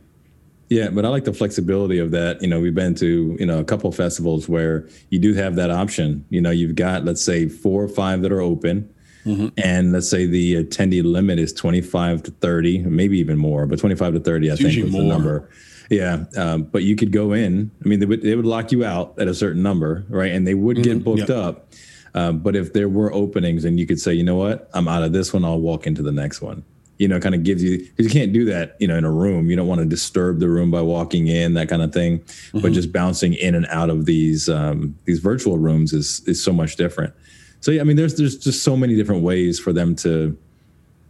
Yeah, 0.68 0.90
but 0.90 1.04
I 1.04 1.08
like 1.08 1.24
the 1.24 1.32
flexibility 1.32 1.98
of 1.98 2.10
that. 2.10 2.42
You 2.42 2.48
know, 2.48 2.60
we've 2.60 2.74
been 2.74 2.94
to, 2.96 3.36
you 3.40 3.46
know, 3.46 3.58
a 3.58 3.64
couple 3.64 3.90
festivals 3.90 4.48
where 4.48 4.86
you 5.08 5.18
do 5.18 5.32
have 5.34 5.56
that 5.56 5.70
option. 5.70 6.26
You 6.28 6.42
know, 6.42 6.50
you've 6.50 6.74
got, 6.76 7.04
let's 7.04 7.24
say, 7.24 7.48
four 7.48 7.82
or 7.82 7.88
five 7.88 8.22
that 8.22 8.32
are 8.32 8.42
open. 8.42 8.92
Mm-hmm. 9.24 9.48
And 9.56 9.92
let's 9.92 10.08
say 10.08 10.26
the 10.26 10.62
attendee 10.64 11.02
limit 11.02 11.38
is 11.38 11.52
25 11.52 12.22
to 12.24 12.30
30, 12.30 12.80
maybe 12.80 13.18
even 13.18 13.38
more, 13.38 13.66
but 13.66 13.78
25 13.78 14.14
to 14.14 14.20
30, 14.20 14.50
I 14.50 14.52
it's 14.52 14.62
think 14.62 14.82
was 14.82 14.92
more. 14.92 15.02
the 15.02 15.08
number. 15.08 15.48
Yeah. 15.88 16.24
Um, 16.36 16.64
but 16.64 16.82
you 16.82 16.96
could 16.96 17.12
go 17.12 17.32
in. 17.32 17.70
I 17.84 17.88
mean, 17.88 18.00
they 18.00 18.06
would, 18.06 18.22
they 18.22 18.34
would 18.34 18.46
lock 18.46 18.72
you 18.72 18.84
out 18.84 19.18
at 19.18 19.28
a 19.28 19.34
certain 19.34 19.62
number, 19.62 20.04
right? 20.08 20.32
And 20.32 20.46
they 20.46 20.54
would 20.54 20.76
mm-hmm. 20.76 20.82
get 20.82 21.04
booked 21.04 21.20
yep. 21.20 21.30
up. 21.30 21.72
Um, 22.14 22.40
but 22.40 22.56
if 22.56 22.72
there 22.72 22.88
were 22.88 23.12
openings 23.12 23.64
and 23.64 23.78
you 23.78 23.86
could 23.86 24.00
say, 24.00 24.12
you 24.12 24.24
know 24.24 24.36
what, 24.36 24.68
I'm 24.74 24.88
out 24.88 25.02
of 25.02 25.12
this 25.12 25.32
one, 25.32 25.44
I'll 25.44 25.60
walk 25.60 25.86
into 25.86 26.02
the 26.02 26.12
next 26.12 26.40
one 26.40 26.64
you 26.98 27.06
know, 27.06 27.20
kind 27.20 27.34
of 27.34 27.44
gives 27.44 27.62
you 27.62 27.78
because 27.78 28.12
you 28.12 28.20
can't 28.20 28.32
do 28.32 28.44
that, 28.46 28.76
you 28.80 28.88
know, 28.88 28.96
in 28.96 29.04
a 29.04 29.10
room. 29.10 29.48
You 29.50 29.56
don't 29.56 29.68
want 29.68 29.80
to 29.80 29.86
disturb 29.86 30.40
the 30.40 30.48
room 30.48 30.70
by 30.70 30.82
walking 30.82 31.28
in, 31.28 31.54
that 31.54 31.68
kind 31.68 31.80
of 31.80 31.92
thing. 31.92 32.18
Mm-hmm. 32.18 32.60
But 32.60 32.72
just 32.72 32.92
bouncing 32.92 33.34
in 33.34 33.54
and 33.54 33.66
out 33.66 33.88
of 33.88 34.04
these 34.04 34.48
um, 34.48 34.98
these 35.04 35.20
virtual 35.20 35.58
rooms 35.58 35.92
is 35.92 36.20
is 36.26 36.42
so 36.42 36.52
much 36.52 36.76
different. 36.76 37.14
So 37.60 37.70
yeah, 37.70 37.80
I 37.80 37.84
mean, 37.84 37.96
there's 37.96 38.16
there's 38.16 38.36
just 38.36 38.64
so 38.64 38.76
many 38.76 38.96
different 38.96 39.22
ways 39.22 39.60
for 39.60 39.72
them 39.72 39.94
to 39.96 40.36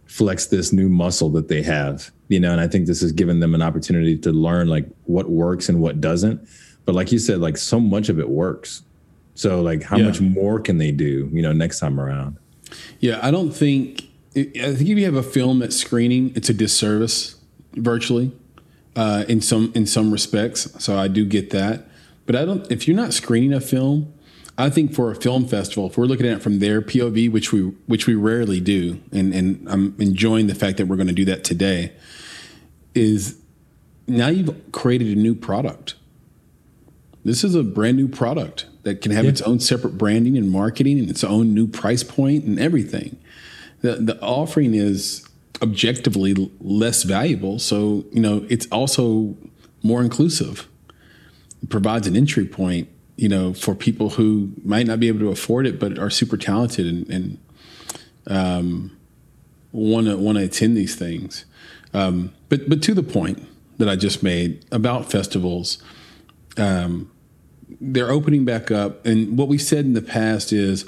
flex 0.05 0.47
this 0.47 0.71
new 0.71 0.89
muscle 0.89 1.29
that 1.31 1.47
they 1.47 1.63
have, 1.63 2.11
you 2.29 2.39
know. 2.39 2.51
And 2.51 2.61
I 2.61 2.67
think 2.67 2.87
this 2.87 3.01
has 3.01 3.11
given 3.11 3.41
them 3.41 3.53
an 3.53 3.61
opportunity 3.61 4.17
to 4.19 4.31
learn 4.31 4.69
like 4.69 4.87
what 5.03 5.29
works 5.29 5.67
and 5.67 5.81
what 5.81 5.99
doesn't. 5.99 6.47
But 6.85 6.95
like 6.95 7.11
you 7.11 7.19
said, 7.19 7.39
like 7.39 7.57
so 7.57 7.79
much 7.79 8.07
of 8.07 8.19
it 8.19 8.29
works. 8.29 8.83
So 9.35 9.61
like, 9.61 9.83
how 9.83 9.97
yeah. 9.97 10.05
much 10.05 10.21
more 10.21 10.59
can 10.59 10.77
they 10.77 10.91
do, 10.91 11.29
you 11.31 11.41
know, 11.41 11.51
next 11.51 11.79
time 11.79 11.99
around? 11.99 12.37
Yeah, 12.99 13.19
I 13.21 13.31
don't 13.31 13.51
think 13.51 14.09
I 14.35 14.43
think 14.43 14.81
if 14.81 14.97
you 14.97 15.05
have 15.05 15.15
a 15.15 15.23
film 15.23 15.61
at 15.61 15.73
screening, 15.73 16.31
it's 16.35 16.49
a 16.49 16.53
disservice 16.53 17.35
virtually 17.73 18.31
uh, 18.95 19.25
in 19.27 19.41
some 19.41 19.71
in 19.75 19.85
some 19.85 20.11
respects. 20.11 20.71
So 20.83 20.97
I 20.97 21.07
do 21.07 21.25
get 21.25 21.49
that, 21.51 21.87
but 22.25 22.35
I 22.35 22.45
don't. 22.45 22.71
If 22.71 22.87
you're 22.87 22.97
not 22.97 23.13
screening 23.13 23.53
a 23.53 23.61
film, 23.61 24.13
I 24.59 24.69
think 24.69 24.93
for 24.93 25.09
a 25.09 25.15
film 25.15 25.47
festival, 25.47 25.87
if 25.87 25.97
we're 25.97 26.05
looking 26.05 26.25
at 26.25 26.33
it 26.33 26.41
from 26.41 26.59
their 26.59 26.81
POV, 26.81 27.31
which 27.31 27.53
we 27.53 27.61
which 27.87 28.07
we 28.07 28.15
rarely 28.15 28.59
do, 28.59 29.01
and 29.13 29.33
and 29.33 29.65
I'm 29.69 29.95
enjoying 29.99 30.47
the 30.47 30.53
fact 30.53 30.77
that 30.77 30.87
we're 30.87 30.97
going 30.97 31.07
to 31.07 31.13
do 31.13 31.23
that 31.25 31.45
today, 31.45 31.93
is 32.93 33.39
now 34.05 34.27
you've 34.27 34.53
created 34.73 35.15
a 35.15 35.19
new 35.19 35.33
product. 35.33 35.95
This 37.23 37.45
is 37.45 37.55
a 37.55 37.63
brand 37.63 37.95
new 37.95 38.09
product 38.09 38.65
that 38.83 39.01
can 39.01 39.13
have 39.13 39.23
yeah. 39.23 39.31
its 39.31 39.41
own 39.43 39.61
separate 39.61 39.97
branding 39.97 40.37
and 40.37 40.51
marketing 40.51 40.99
and 40.99 41.09
its 41.09 41.23
own 41.23 41.53
new 41.53 41.67
price 41.67 42.03
point 42.03 42.43
and 42.43 42.59
everything. 42.59 43.17
The 43.79 43.95
the 43.95 44.21
offering 44.21 44.73
is 44.73 45.25
objectively 45.61 46.51
less 46.59 47.03
valuable, 47.03 47.59
so 47.59 48.03
you 48.11 48.19
know 48.19 48.45
it's 48.49 48.67
also 48.73 49.37
more 49.83 50.01
inclusive. 50.01 50.67
It 51.63 51.69
provides 51.69 52.07
an 52.07 52.17
entry 52.17 52.45
point 52.45 52.89
you 53.19 53.27
know, 53.27 53.53
for 53.53 53.75
people 53.75 54.11
who 54.11 54.53
might 54.63 54.87
not 54.87 54.97
be 54.97 55.09
able 55.09 55.19
to 55.19 55.27
afford 55.27 55.67
it, 55.67 55.77
but 55.77 55.99
are 55.99 56.09
super 56.09 56.37
talented 56.37 56.87
and, 56.87 57.09
and 57.09 57.37
um, 58.27 58.97
want 59.73 60.07
to 60.07 60.15
want 60.15 60.37
to 60.37 60.43
attend 60.45 60.77
these 60.77 60.95
things. 60.95 61.43
Um, 61.93 62.33
but 62.47 62.69
but 62.69 62.81
to 62.83 62.93
the 62.93 63.03
point 63.03 63.45
that 63.77 63.89
I 63.89 63.97
just 63.97 64.23
made 64.23 64.63
about 64.71 65.11
festivals, 65.11 65.83
um, 66.55 67.11
they're 67.81 68.09
opening 68.09 68.45
back 68.45 68.71
up, 68.71 69.05
and 69.05 69.37
what 69.37 69.49
we've 69.49 69.61
said 69.61 69.83
in 69.83 69.95
the 69.95 70.01
past 70.01 70.53
is 70.53 70.85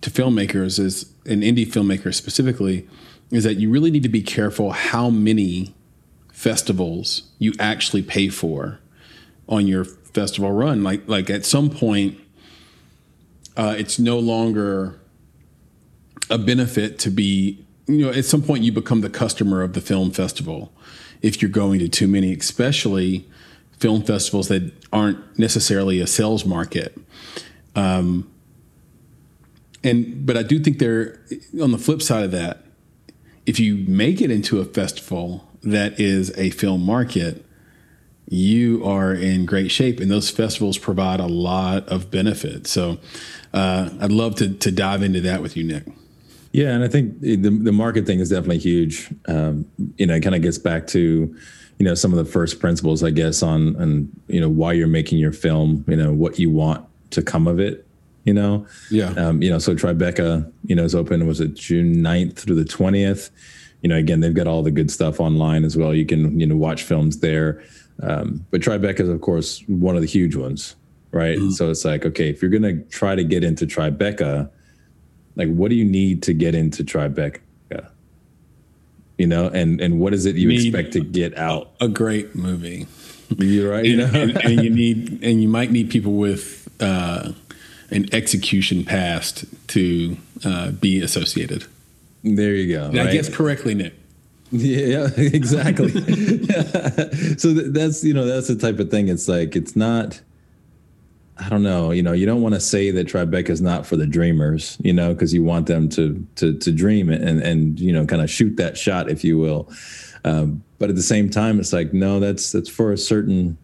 to 0.00 0.10
filmmakers, 0.10 0.80
is 0.80 1.12
and 1.26 1.44
indie 1.44 1.64
filmmakers 1.64 2.14
specifically, 2.14 2.88
is 3.30 3.44
that 3.44 3.54
you 3.54 3.70
really 3.70 3.92
need 3.92 4.02
to 4.02 4.08
be 4.08 4.22
careful 4.22 4.72
how 4.72 5.10
many 5.10 5.76
festivals 6.32 7.22
you 7.38 7.52
actually 7.60 8.02
pay 8.02 8.28
for 8.28 8.80
on 9.48 9.68
your 9.68 9.86
festival 10.14 10.52
run. 10.52 10.82
Like 10.82 11.02
like 11.06 11.30
at 11.30 11.44
some 11.44 11.70
point, 11.70 12.18
uh, 13.56 13.74
it's 13.78 13.98
no 13.98 14.18
longer 14.18 15.00
a 16.30 16.38
benefit 16.38 16.98
to 17.00 17.10
be. 17.10 17.64
You 17.86 18.06
know, 18.06 18.10
at 18.10 18.24
some 18.24 18.42
point 18.42 18.62
you 18.62 18.70
become 18.72 19.00
the 19.00 19.10
customer 19.10 19.62
of 19.62 19.72
the 19.72 19.80
film 19.80 20.12
festival 20.12 20.72
if 21.20 21.42
you're 21.42 21.50
going 21.50 21.78
to 21.80 21.88
too 21.88 22.08
many, 22.08 22.32
especially 22.32 23.28
film 23.78 24.02
festivals 24.02 24.48
that 24.48 24.72
aren't 24.92 25.38
necessarily 25.38 26.00
a 26.00 26.06
sales 26.06 26.44
market. 26.44 26.96
Um, 27.74 28.30
and 29.82 30.24
but 30.24 30.36
I 30.36 30.42
do 30.42 30.58
think 30.60 30.78
there, 30.78 31.20
on 31.60 31.72
the 31.72 31.78
flip 31.78 32.02
side 32.02 32.24
of 32.24 32.30
that, 32.32 32.64
if 33.46 33.58
you 33.58 33.84
make 33.88 34.20
it 34.20 34.30
into 34.30 34.60
a 34.60 34.64
festival 34.64 35.48
that 35.62 35.98
is 35.98 36.36
a 36.36 36.50
film 36.50 36.84
market, 36.84 37.44
you 38.28 38.84
are 38.84 39.12
in 39.12 39.46
great 39.46 39.70
shape. 39.70 40.00
And 40.00 40.10
those 40.10 40.30
festivals 40.30 40.78
provide 40.78 41.20
a 41.20 41.26
lot 41.26 41.86
of 41.88 42.10
benefit. 42.10 42.66
So 42.66 42.98
uh, 43.52 43.90
I'd 44.00 44.12
love 44.12 44.36
to, 44.36 44.52
to 44.54 44.70
dive 44.70 45.02
into 45.02 45.20
that 45.22 45.42
with 45.42 45.56
you, 45.56 45.64
Nick. 45.64 45.84
Yeah, 46.52 46.74
and 46.74 46.84
I 46.84 46.88
think 46.88 47.20
the 47.20 47.36
the 47.36 47.72
market 47.72 48.06
thing 48.06 48.20
is 48.20 48.28
definitely 48.28 48.58
huge. 48.58 49.10
Um, 49.26 49.66
you 49.96 50.06
know, 50.06 50.14
it 50.14 50.20
kind 50.20 50.34
of 50.34 50.42
gets 50.42 50.58
back 50.58 50.86
to, 50.88 51.34
you 51.78 51.84
know, 51.84 51.94
some 51.94 52.12
of 52.12 52.18
the 52.18 52.30
first 52.30 52.60
principles, 52.60 53.02
I 53.02 53.10
guess, 53.10 53.42
on 53.42 53.74
and 53.76 54.20
you 54.28 54.38
know 54.38 54.50
why 54.50 54.74
you're 54.74 54.86
making 54.86 55.18
your 55.18 55.32
film. 55.32 55.82
You 55.88 55.96
know, 55.96 56.12
what 56.12 56.38
you 56.38 56.50
want 56.50 56.86
to 57.12 57.22
come 57.22 57.48
of 57.48 57.58
it. 57.58 57.86
You 58.24 58.34
know, 58.34 58.66
yeah. 58.90 59.10
Um, 59.12 59.42
you 59.42 59.48
know, 59.48 59.58
so 59.58 59.74
Tribeca, 59.74 60.50
you 60.64 60.76
know, 60.76 60.84
is 60.84 60.94
open. 60.94 61.26
Was 61.26 61.40
it 61.40 61.54
June 61.54 61.96
9th 61.96 62.36
through 62.36 62.56
the 62.56 62.66
twentieth? 62.66 63.30
You 63.80 63.88
know, 63.88 63.96
again, 63.96 64.20
they've 64.20 64.34
got 64.34 64.46
all 64.46 64.62
the 64.62 64.70
good 64.70 64.90
stuff 64.90 65.20
online 65.20 65.64
as 65.64 65.76
well. 65.76 65.94
You 65.94 66.04
can 66.04 66.38
you 66.38 66.46
know 66.46 66.54
watch 66.54 66.82
films 66.82 67.20
there. 67.20 67.62
Um, 68.00 68.46
but 68.50 68.60
Tribeca 68.60 69.00
is, 69.00 69.08
of 69.08 69.20
course, 69.20 69.62
one 69.66 69.96
of 69.96 70.02
the 70.02 70.08
huge 70.08 70.36
ones, 70.36 70.76
right? 71.10 71.38
Mm-hmm. 71.38 71.50
So 71.50 71.70
it's 71.70 71.84
like, 71.84 72.04
okay, 72.06 72.28
if 72.30 72.42
you're 72.42 72.50
going 72.50 72.62
to 72.62 72.82
try 72.88 73.14
to 73.14 73.24
get 73.24 73.44
into 73.44 73.66
Tribeca, 73.66 74.50
like, 75.36 75.48
what 75.48 75.68
do 75.68 75.76
you 75.76 75.84
need 75.84 76.22
to 76.24 76.32
get 76.32 76.54
into 76.54 76.84
Tribeca? 76.84 77.40
You 79.18 79.28
know, 79.28 79.46
and 79.46 79.80
and 79.80 80.00
what 80.00 80.14
is 80.14 80.26
it 80.26 80.34
you 80.34 80.48
need 80.48 80.66
expect 80.66 80.94
to 80.94 81.00
get 81.00 81.38
out? 81.38 81.70
A 81.80 81.86
great 81.86 82.34
movie. 82.34 82.88
You're 83.38 83.70
right. 83.70 83.86
and, 83.86 84.00
and, 84.16 84.44
and, 84.44 84.64
you 84.64 84.70
need, 84.70 85.22
and 85.22 85.40
you 85.40 85.48
might 85.48 85.70
need 85.70 85.90
people 85.90 86.14
with 86.14 86.68
uh, 86.80 87.32
an 87.90 88.12
execution 88.12 88.84
past 88.84 89.44
to 89.68 90.16
uh, 90.44 90.70
be 90.72 91.00
associated. 91.00 91.66
There 92.24 92.54
you 92.54 92.76
go. 92.76 92.86
Right? 92.88 93.08
I 93.08 93.12
guess 93.12 93.28
correctly, 93.28 93.74
Nick. 93.74 93.94
Yeah, 94.52 95.08
exactly. 95.16 95.90
so 97.38 97.54
that's 97.54 98.04
you 98.04 98.14
know 98.14 98.26
that's 98.26 98.48
the 98.48 98.56
type 98.56 98.78
of 98.78 98.90
thing. 98.90 99.08
It's 99.08 99.28
like 99.28 99.56
it's 99.56 99.74
not. 99.74 100.20
I 101.38 101.48
don't 101.48 101.62
know. 101.62 101.90
You 101.90 102.02
know, 102.02 102.12
you 102.12 102.26
don't 102.26 102.42
want 102.42 102.54
to 102.54 102.60
say 102.60 102.90
that 102.92 103.08
Tribeca 103.08 103.48
is 103.48 103.62
not 103.62 103.86
for 103.86 103.96
the 103.96 104.06
dreamers. 104.06 104.76
You 104.80 104.92
know, 104.92 105.14
because 105.14 105.32
you 105.32 105.42
want 105.42 105.66
them 105.66 105.88
to 105.90 106.24
to 106.36 106.56
to 106.58 106.70
dream 106.70 107.08
and 107.08 107.40
and 107.40 107.80
you 107.80 107.92
know 107.92 108.06
kind 108.06 108.22
of 108.22 108.30
shoot 108.30 108.56
that 108.58 108.76
shot, 108.76 109.10
if 109.10 109.24
you 109.24 109.38
will. 109.38 109.72
Um, 110.24 110.62
but 110.78 110.90
at 110.90 110.96
the 110.96 111.02
same 111.02 111.30
time, 111.30 111.58
it's 111.58 111.72
like 111.72 111.94
no, 111.94 112.20
that's 112.20 112.52
that's 112.52 112.68
for 112.68 112.92
a 112.92 112.98
certain 112.98 113.56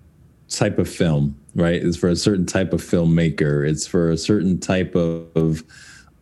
type 0.48 0.78
of 0.78 0.88
film, 0.88 1.38
right? 1.54 1.80
It's 1.80 1.98
for 1.98 2.08
a 2.08 2.16
certain 2.16 2.46
type 2.46 2.72
of 2.72 2.80
filmmaker. 2.80 3.68
It's 3.68 3.86
for 3.86 4.10
a 4.10 4.16
certain 4.16 4.58
type 4.58 4.94
of, 4.94 5.26
of 5.36 5.62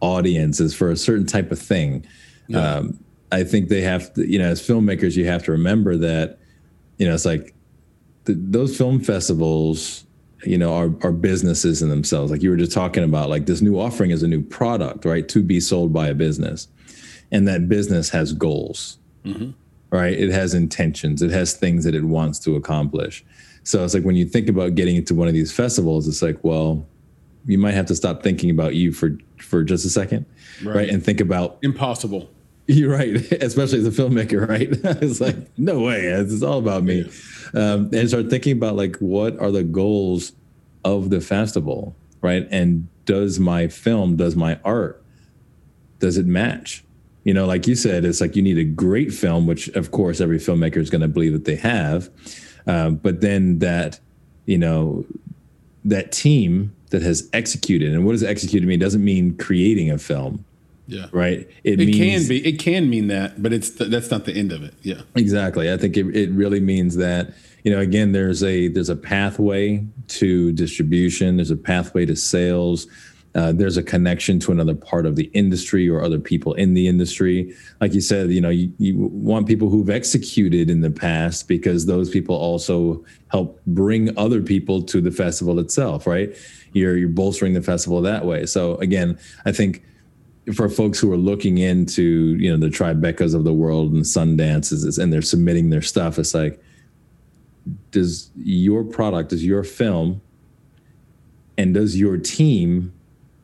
audience. 0.00 0.58
It's 0.58 0.74
for 0.74 0.90
a 0.90 0.96
certain 0.96 1.26
type 1.26 1.52
of 1.52 1.60
thing. 1.60 2.04
Yeah. 2.48 2.78
Um, 2.78 2.98
I 3.32 3.44
think 3.44 3.68
they 3.68 3.82
have 3.82 4.14
to, 4.14 4.26
you 4.26 4.38
know, 4.38 4.46
as 4.46 4.60
filmmakers, 4.60 5.16
you 5.16 5.26
have 5.26 5.42
to 5.44 5.52
remember 5.52 5.96
that, 5.96 6.38
you 6.98 7.06
know, 7.06 7.14
it's 7.14 7.24
like 7.24 7.54
the, 8.24 8.34
those 8.34 8.76
film 8.76 9.00
festivals, 9.00 10.04
you 10.44 10.56
know, 10.56 10.74
are, 10.74 10.92
are 11.02 11.12
businesses 11.12 11.82
in 11.82 11.88
themselves. 11.88 12.30
Like 12.30 12.42
you 12.42 12.50
were 12.50 12.56
just 12.56 12.72
talking 12.72 13.02
about, 13.02 13.28
like 13.28 13.46
this 13.46 13.60
new 13.60 13.78
offering 13.78 14.10
is 14.10 14.22
a 14.22 14.28
new 14.28 14.42
product, 14.42 15.04
right? 15.04 15.28
To 15.28 15.42
be 15.42 15.60
sold 15.60 15.92
by 15.92 16.08
a 16.08 16.14
business. 16.14 16.68
And 17.32 17.48
that 17.48 17.68
business 17.68 18.08
has 18.10 18.32
goals, 18.32 18.98
mm-hmm. 19.24 19.50
right? 19.90 20.12
It 20.12 20.30
has 20.30 20.54
intentions, 20.54 21.22
it 21.22 21.30
has 21.30 21.54
things 21.54 21.84
that 21.84 21.94
it 21.94 22.04
wants 22.04 22.38
to 22.40 22.54
accomplish. 22.54 23.24
So 23.64 23.84
it's 23.84 23.94
like 23.94 24.04
when 24.04 24.14
you 24.14 24.26
think 24.26 24.48
about 24.48 24.76
getting 24.76 24.94
into 24.94 25.14
one 25.14 25.26
of 25.26 25.34
these 25.34 25.52
festivals, 25.52 26.06
it's 26.06 26.22
like, 26.22 26.38
well, 26.44 26.86
you 27.46 27.58
might 27.58 27.74
have 27.74 27.86
to 27.86 27.96
stop 27.96 28.22
thinking 28.22 28.50
about 28.50 28.74
you 28.76 28.92
for 28.92 29.18
for 29.38 29.64
just 29.64 29.84
a 29.84 29.90
second, 29.90 30.26
right? 30.64 30.76
right? 30.76 30.88
And 30.88 31.04
think 31.04 31.20
about 31.20 31.58
impossible 31.62 32.30
You're 32.68 32.90
right, 32.90 33.14
especially 33.32 33.78
as 33.78 33.86
a 33.86 33.90
filmmaker, 33.90 34.48
right? 34.48 34.68
it's 35.02 35.20
like 35.20 35.36
no 35.56 35.80
way, 35.82 36.00
it's 36.06 36.42
all 36.42 36.58
about 36.58 36.82
me. 36.82 37.08
Um, 37.54 37.90
and 37.92 38.08
start 38.08 38.28
thinking 38.28 38.56
about 38.56 38.74
like 38.74 38.96
what 38.96 39.38
are 39.38 39.52
the 39.52 39.62
goals 39.62 40.32
of 40.84 41.10
the 41.10 41.20
festival, 41.20 41.94
right? 42.22 42.46
And 42.50 42.88
does 43.04 43.38
my 43.38 43.68
film, 43.68 44.16
does 44.16 44.34
my 44.34 44.58
art, 44.64 45.00
does 46.00 46.18
it 46.18 46.26
match? 46.26 46.82
You 47.22 47.34
know, 47.34 47.46
like 47.46 47.68
you 47.68 47.76
said, 47.76 48.04
it's 48.04 48.20
like 48.20 48.34
you 48.34 48.42
need 48.42 48.58
a 48.58 48.64
great 48.64 49.12
film, 49.12 49.46
which 49.46 49.68
of 49.68 49.92
course 49.92 50.20
every 50.20 50.38
filmmaker 50.38 50.78
is 50.78 50.90
going 50.90 51.02
to 51.02 51.08
believe 51.08 51.34
that 51.34 51.44
they 51.44 51.56
have, 51.56 52.10
um, 52.66 52.96
but 52.96 53.20
then 53.20 53.60
that, 53.60 54.00
you 54.44 54.58
know, 54.58 55.04
that 55.84 56.10
team 56.10 56.74
that 56.90 57.02
has 57.02 57.28
executed, 57.32 57.94
and 57.94 58.04
what 58.04 58.12
does 58.12 58.24
executed 58.24 58.66
mean? 58.66 58.80
Doesn't 58.80 59.04
mean 59.04 59.36
creating 59.36 59.88
a 59.88 59.98
film 59.98 60.44
yeah. 60.86 61.06
Right. 61.12 61.48
It, 61.64 61.80
it 61.80 61.86
means, 61.86 62.22
can 62.22 62.28
be. 62.28 62.46
It 62.46 62.58
can 62.58 62.88
mean 62.88 63.08
that, 63.08 63.42
but 63.42 63.52
it's 63.52 63.70
th- 63.70 63.90
that's 63.90 64.10
not 64.10 64.24
the 64.24 64.32
end 64.32 64.52
of 64.52 64.62
it. 64.62 64.74
Yeah. 64.82 65.02
Exactly. 65.14 65.72
I 65.72 65.76
think 65.76 65.96
it, 65.96 66.14
it 66.16 66.30
really 66.30 66.60
means 66.60 66.96
that 66.96 67.34
you 67.64 67.72
know 67.72 67.80
again 67.80 68.12
there's 68.12 68.42
a 68.42 68.68
there's 68.68 68.88
a 68.88 68.96
pathway 68.96 69.84
to 70.08 70.52
distribution. 70.52 71.36
There's 71.36 71.50
a 71.50 71.56
pathway 71.56 72.06
to 72.06 72.16
sales. 72.16 72.86
Uh, 73.34 73.52
there's 73.52 73.76
a 73.76 73.82
connection 73.82 74.40
to 74.40 74.50
another 74.50 74.74
part 74.74 75.04
of 75.04 75.14
the 75.14 75.24
industry 75.34 75.86
or 75.90 76.02
other 76.02 76.18
people 76.18 76.54
in 76.54 76.72
the 76.72 76.88
industry. 76.88 77.54
Like 77.82 77.92
you 77.92 78.00
said, 78.00 78.30
you 78.30 78.40
know, 78.40 78.48
you, 78.48 78.72
you 78.78 78.96
want 78.96 79.46
people 79.46 79.68
who've 79.68 79.90
executed 79.90 80.70
in 80.70 80.80
the 80.80 80.90
past 80.90 81.46
because 81.46 81.84
those 81.84 82.08
people 82.08 82.34
also 82.34 83.04
help 83.28 83.60
bring 83.66 84.16
other 84.16 84.40
people 84.40 84.82
to 84.84 85.02
the 85.02 85.10
festival 85.10 85.58
itself, 85.58 86.06
right? 86.06 86.34
You're 86.72 86.96
you're 86.96 87.10
bolstering 87.10 87.52
the 87.52 87.60
festival 87.60 88.00
that 88.02 88.24
way. 88.24 88.46
So 88.46 88.76
again, 88.76 89.18
I 89.44 89.52
think 89.52 89.82
for 90.54 90.68
folks 90.68 90.98
who 90.98 91.12
are 91.12 91.16
looking 91.16 91.58
into 91.58 92.36
you 92.36 92.50
know 92.50 92.56
the 92.56 92.74
Tribecas 92.74 93.34
of 93.34 93.44
the 93.44 93.52
world 93.52 93.92
and 93.92 94.04
Sundances 94.04 94.98
and 94.98 95.12
they're 95.12 95.22
submitting 95.22 95.70
their 95.70 95.82
stuff, 95.82 96.18
it's 96.18 96.34
like, 96.34 96.62
does 97.90 98.30
your 98.36 98.84
product, 98.84 99.30
does 99.30 99.44
your 99.44 99.64
film, 99.64 100.20
and 101.58 101.74
does 101.74 101.98
your 101.98 102.16
team 102.16 102.92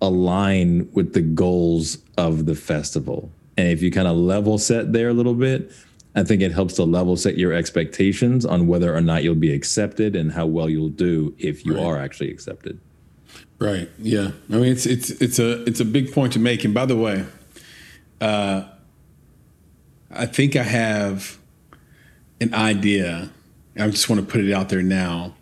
align 0.01 0.89
with 0.93 1.13
the 1.13 1.21
goals 1.21 1.99
of 2.17 2.47
the 2.47 2.55
festival? 2.55 3.31
And 3.57 3.69
if 3.69 3.83
you 3.83 3.91
kind 3.91 4.09
of 4.09 4.17
level 4.17 4.59
set 4.59 4.93
there 4.93 5.09
a 5.09 5.13
little 5.13 5.35
bit, 5.35 5.73
I 6.15 6.23
think 6.23 6.43
it 6.43 6.53
helps 6.53 6.75
to 6.75 6.85
level 6.85 7.17
set 7.17 7.39
your 7.39 7.53
expectations 7.53 8.45
on 8.45 8.67
whether 8.67 8.95
or 8.95 9.01
not 9.01 9.23
you'll 9.23 9.35
be 9.35 9.53
accepted 9.53 10.15
and 10.15 10.33
how 10.33 10.47
well 10.47 10.69
you'll 10.69 10.89
do 10.89 11.35
if 11.39 11.65
you 11.65 11.77
right. 11.77 11.85
are 11.85 11.99
actually 11.99 12.31
accepted. 12.31 12.79
Right. 13.62 13.88
Yeah. 13.99 14.33
I 14.50 14.54
mean, 14.54 14.73
it's 14.73 14.87
it's 14.87 15.11
it's 15.11 15.38
a 15.38 15.62
it's 15.64 15.81
a 15.81 15.85
big 15.85 16.12
point 16.12 16.33
to 16.35 16.38
make. 16.38 16.64
And 16.64 16.75
by 16.75 16.87
the 16.87 16.97
way, 16.97 17.25
uh, 18.21 18.64
I 20.11 20.26
think 20.26 20.57
I 20.57 20.62
have 20.62 21.38
an 22.40 22.52
idea. 22.54 23.31
I 23.78 23.88
just 23.88 24.09
want 24.11 24.21
to 24.21 24.26
put 24.26 24.45
it 24.45 24.52
out 24.52 24.69
there 24.69 24.83
now, 24.83 25.35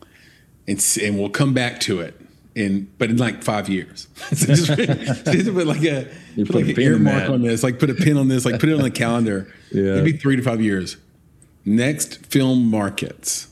and 0.69 0.99
and 1.03 1.19
we'll 1.19 1.31
come 1.31 1.55
back 1.55 1.81
to 1.81 2.01
it. 2.01 2.15
in 2.55 2.91
but 2.99 3.11
in 3.11 3.17
like 3.17 3.43
five 3.43 3.69
years. 3.69 4.09
so 4.33 4.47
just, 4.47 4.67
just 4.67 5.53
put 5.53 5.67
like 5.67 5.83
a 5.83 6.09
You 6.37 6.45
put 6.45 6.53
put 6.53 6.67
like 6.67 6.79
a 6.79 6.81
an 6.81 6.81
earmark 6.81 7.31
on 7.31 7.43
this, 7.43 7.63
like 7.63 7.79
put 7.79 7.91
a 7.91 7.95
pin 7.95 8.17
on 8.17 8.29
this, 8.29 8.45
like 8.45 8.61
put 8.61 8.69
it 8.69 8.75
on 8.75 8.83
the 8.83 8.91
calendar. 8.91 9.53
Yeah. 9.73 9.95
Maybe 9.97 10.13
three 10.13 10.37
to 10.37 10.43
five 10.43 10.61
years. 10.61 10.97
Next 11.65 12.27
film 12.27 12.71
markets. 12.71 13.49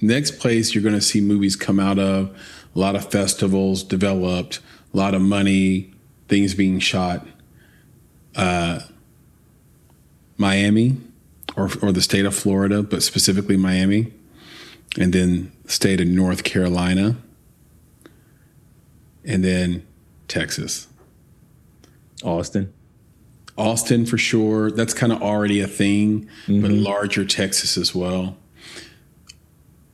Next 0.00 0.38
place 0.38 0.74
you're 0.74 0.82
going 0.82 0.96
to 0.96 1.00
see 1.00 1.20
movies 1.20 1.54
come 1.56 1.78
out 1.78 1.98
of. 1.98 2.36
A 2.74 2.78
lot 2.78 2.96
of 2.96 3.10
festivals 3.10 3.82
developed. 3.82 4.60
A 4.92 4.96
lot 4.96 5.14
of 5.14 5.20
money. 5.22 5.92
Things 6.28 6.54
being 6.54 6.78
shot. 6.78 7.26
Uh, 8.34 8.80
Miami, 10.38 10.96
or 11.56 11.70
or 11.82 11.92
the 11.92 12.00
state 12.02 12.24
of 12.24 12.34
Florida, 12.34 12.82
but 12.82 13.02
specifically 13.02 13.56
Miami, 13.56 14.12
and 14.98 15.12
then 15.12 15.52
the 15.64 15.70
state 15.70 16.00
of 16.00 16.06
North 16.08 16.42
Carolina, 16.42 17.16
and 19.24 19.44
then 19.44 19.86
Texas. 20.28 20.88
Austin. 22.24 22.72
Austin 23.58 24.06
for 24.06 24.16
sure. 24.16 24.70
That's 24.70 24.94
kind 24.94 25.12
of 25.12 25.20
already 25.20 25.60
a 25.60 25.66
thing, 25.66 26.20
but 26.46 26.54
Mm-hmm. 26.70 26.82
larger 26.82 27.24
Texas 27.26 27.76
as 27.76 27.94
well. 27.94 28.36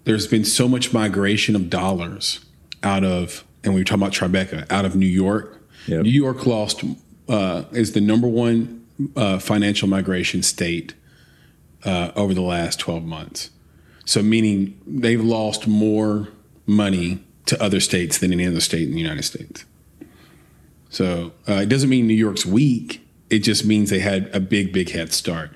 There's 0.04 0.26
been 0.28 0.44
so 0.44 0.68
much 0.68 0.92
migration 0.92 1.56
of 1.56 1.68
dollars 1.68 2.40
out 2.82 3.04
of, 3.04 3.44
and 3.64 3.74
we 3.74 3.80
were 3.80 3.84
talking 3.84 4.02
about 4.02 4.12
Tribeca, 4.12 4.70
out 4.70 4.84
of 4.84 4.96
New 4.96 5.06
York. 5.06 5.60
Yep. 5.86 6.02
New 6.02 6.10
York 6.10 6.46
lost 6.46 6.84
uh, 7.28 7.64
is 7.72 7.92
the 7.92 8.00
number 8.00 8.28
one 8.28 8.86
uh, 9.16 9.38
financial 9.38 9.88
migration 9.88 10.42
state 10.42 10.94
uh, 11.84 12.12
over 12.16 12.34
the 12.34 12.42
last 12.42 12.78
12 12.80 13.04
months. 13.04 13.50
So 14.04 14.22
meaning 14.22 14.80
they've 14.86 15.22
lost 15.22 15.66
more 15.66 16.28
money 16.66 17.24
to 17.46 17.62
other 17.62 17.80
states 17.80 18.18
than 18.18 18.32
any 18.32 18.46
other 18.46 18.60
state 18.60 18.88
in 18.88 18.94
the 18.94 19.00
United 19.00 19.22
States. 19.22 19.64
So 20.90 21.32
uh, 21.48 21.54
it 21.54 21.68
doesn't 21.68 21.88
mean 21.88 22.06
New 22.06 22.14
York's 22.14 22.46
weak. 22.46 23.06
It 23.30 23.40
just 23.40 23.64
means 23.64 23.90
they 23.90 23.98
had 24.00 24.34
a 24.34 24.40
big, 24.40 24.72
big 24.72 24.90
head 24.90 25.12
start. 25.12 25.50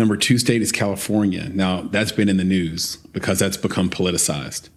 Number 0.00 0.16
two 0.16 0.38
state 0.38 0.62
is 0.62 0.72
California. 0.72 1.50
Now 1.50 1.82
that's 1.82 2.10
been 2.10 2.30
in 2.30 2.38
the 2.38 2.44
news 2.44 2.96
because 3.12 3.38
that's 3.38 3.58
become 3.58 3.90
politicized. 3.90 4.70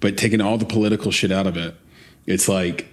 But 0.00 0.18
taking 0.18 0.40
all 0.40 0.58
the 0.58 0.64
political 0.64 1.12
shit 1.12 1.30
out 1.30 1.46
of 1.46 1.56
it, 1.56 1.76
it's 2.26 2.48
like 2.48 2.88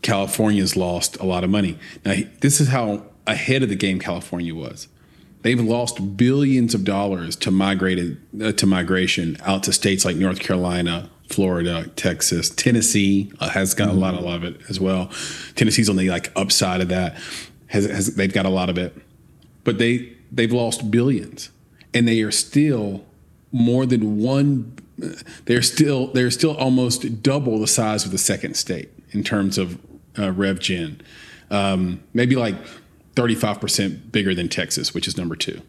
California's 0.00 0.78
lost 0.78 1.18
a 1.18 1.26
lot 1.26 1.44
of 1.44 1.50
money. 1.50 1.78
Now 2.02 2.14
this 2.40 2.62
is 2.62 2.68
how 2.68 3.02
ahead 3.26 3.62
of 3.62 3.68
the 3.68 3.74
game 3.76 3.98
California 3.98 4.54
was. 4.54 4.88
They've 5.42 5.60
lost 5.60 6.16
billions 6.16 6.74
of 6.74 6.84
dollars 6.84 7.36
to 7.36 7.50
migrated 7.50 8.16
uh, 8.42 8.52
to 8.52 8.64
migration 8.64 9.36
out 9.42 9.62
to 9.64 9.74
states 9.74 10.06
like 10.06 10.16
North 10.16 10.38
Carolina, 10.38 11.10
Florida, 11.28 11.90
Texas, 11.94 12.48
Tennessee 12.48 13.30
uh, 13.38 13.50
has 13.50 13.74
got 13.74 13.90
a 13.90 13.92
lot, 13.92 14.14
a 14.14 14.20
lot 14.20 14.36
of 14.36 14.44
it 14.44 14.58
as 14.70 14.80
well. 14.80 15.10
Tennessee's 15.56 15.90
on 15.90 15.96
the 15.96 16.08
like 16.08 16.32
upside 16.36 16.80
of 16.80 16.88
that. 16.88 17.18
Has, 17.66 17.84
has 17.84 18.14
they've 18.14 18.32
got 18.32 18.46
a 18.46 18.50
lot 18.50 18.70
of 18.70 18.78
it, 18.78 18.96
but 19.62 19.76
they 19.76 20.16
they've 20.30 20.52
lost 20.52 20.90
billions, 20.90 21.50
and 21.92 22.06
they 22.06 22.22
are 22.22 22.30
still 22.30 23.04
more 23.52 23.86
than 23.86 24.18
one. 24.22 24.76
They're 25.46 25.62
still 25.62 26.08
they're 26.08 26.30
still 26.30 26.56
almost 26.56 27.22
double 27.22 27.58
the 27.58 27.66
size 27.66 28.04
of 28.04 28.10
the 28.10 28.18
second 28.18 28.54
state 28.54 28.90
in 29.10 29.24
terms 29.24 29.58
of 29.58 29.78
uh, 30.18 30.30
rev 30.32 30.60
gen. 30.60 31.00
Um, 31.50 32.02
maybe 32.14 32.36
like 32.36 32.54
35% 33.16 34.12
bigger 34.12 34.34
than 34.34 34.48
Texas, 34.48 34.94
which 34.94 35.08
is 35.08 35.16
number 35.16 35.34
two 35.34 35.60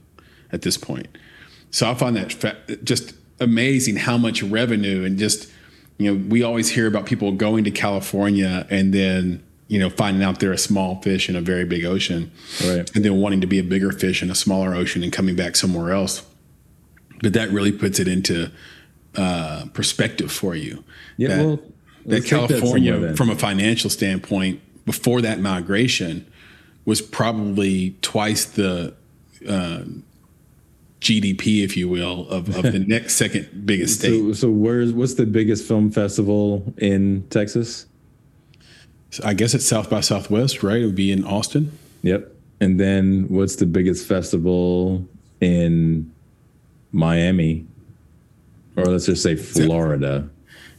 at 0.52 0.62
this 0.62 0.78
point. 0.78 1.08
So 1.72 1.90
I 1.90 1.96
find 1.96 2.16
that 2.16 2.32
fa- 2.32 2.58
just 2.84 3.14
amazing 3.40 3.96
how 3.96 4.18
much 4.18 4.44
revenue 4.44 5.04
and 5.04 5.18
just, 5.18 5.50
you 5.98 6.14
know, 6.14 6.26
we 6.30 6.44
always 6.44 6.70
hear 6.70 6.88
about 6.88 7.06
people 7.06 7.32
going 7.32 7.64
to 7.64 7.72
California 7.72 8.68
and 8.70 8.94
then, 8.94 9.44
you 9.72 9.80
know, 9.80 9.90
finding 9.90 10.22
out 10.22 10.42
they're 10.42 10.52
a 10.52 10.58
small 10.58 11.02
fish 11.02 11.30
in 11.30 11.36
a 11.38 11.40
very 11.40 11.64
big 11.64 11.86
ocean. 11.86 12.30
Right. 12.62 12.94
And 12.94 13.06
then 13.06 13.22
wanting 13.22 13.40
to 13.40 13.48
be 13.48 13.58
a 13.58 13.64
bigger 13.64 13.94
fish 13.94 14.22
in 14.22 14.30
a 14.30 14.36
smaller 14.36 14.76
ocean 14.76 15.02
and 15.02 15.14
coming 15.14 15.38
back 15.38 15.56
somewhere 15.56 15.94
else. 15.94 16.24
But 17.22 17.32
that 17.34 17.52
really 17.52 17.72
puts 17.72 17.98
it 17.98 18.06
into 18.06 18.52
uh, 19.16 19.68
perspective 19.74 20.30
for 20.30 20.56
you. 20.56 20.84
Yeah, 21.16 21.28
that, 21.30 21.46
well, 21.46 21.56
that 21.56 21.70
let's 22.06 22.30
that 22.30 22.50
California, 22.50 23.16
from 23.16 23.30
a 23.30 23.36
financial 23.38 23.90
standpoint, 23.90 24.60
before 24.86 25.22
that 25.22 25.40
migration, 25.40 26.30
was 26.84 27.02
probably 27.02 27.96
twice 28.02 28.44
the 28.44 28.94
uh, 29.48 29.84
GDP, 31.00 31.64
if 31.64 31.78
you 31.78 31.88
will, 31.88 32.28
of, 32.28 32.54
of 32.58 32.64
the 32.64 32.80
next 32.88 33.16
second 33.16 33.66
biggest 33.66 34.00
state. 34.00 34.20
So, 34.20 34.34
so 34.34 34.50
where's 34.50 34.92
what's 34.92 35.14
the 35.14 35.26
biggest 35.26 35.66
film 35.66 35.92
festival 35.92 36.74
in 36.78 37.26
Texas? 37.30 37.86
I 39.24 39.34
guess 39.34 39.54
it's 39.54 39.66
South 39.66 39.90
by 39.90 40.02
Southwest, 40.02 40.64
right? 40.64 40.82
It 40.82 40.86
would 40.86 40.96
be 40.96 41.12
in 41.12 41.24
Austin. 41.26 41.78
Yep. 42.04 42.32
And 42.60 42.80
then 42.80 43.26
what's 43.30 43.56
the 43.58 43.66
biggest 43.66 44.08
festival 44.08 45.06
in 45.40 46.12
Miami? 46.92 47.66
Or 48.78 48.86
let's 48.86 49.06
just 49.06 49.24
say 49.24 49.36
Florida. 49.36 50.30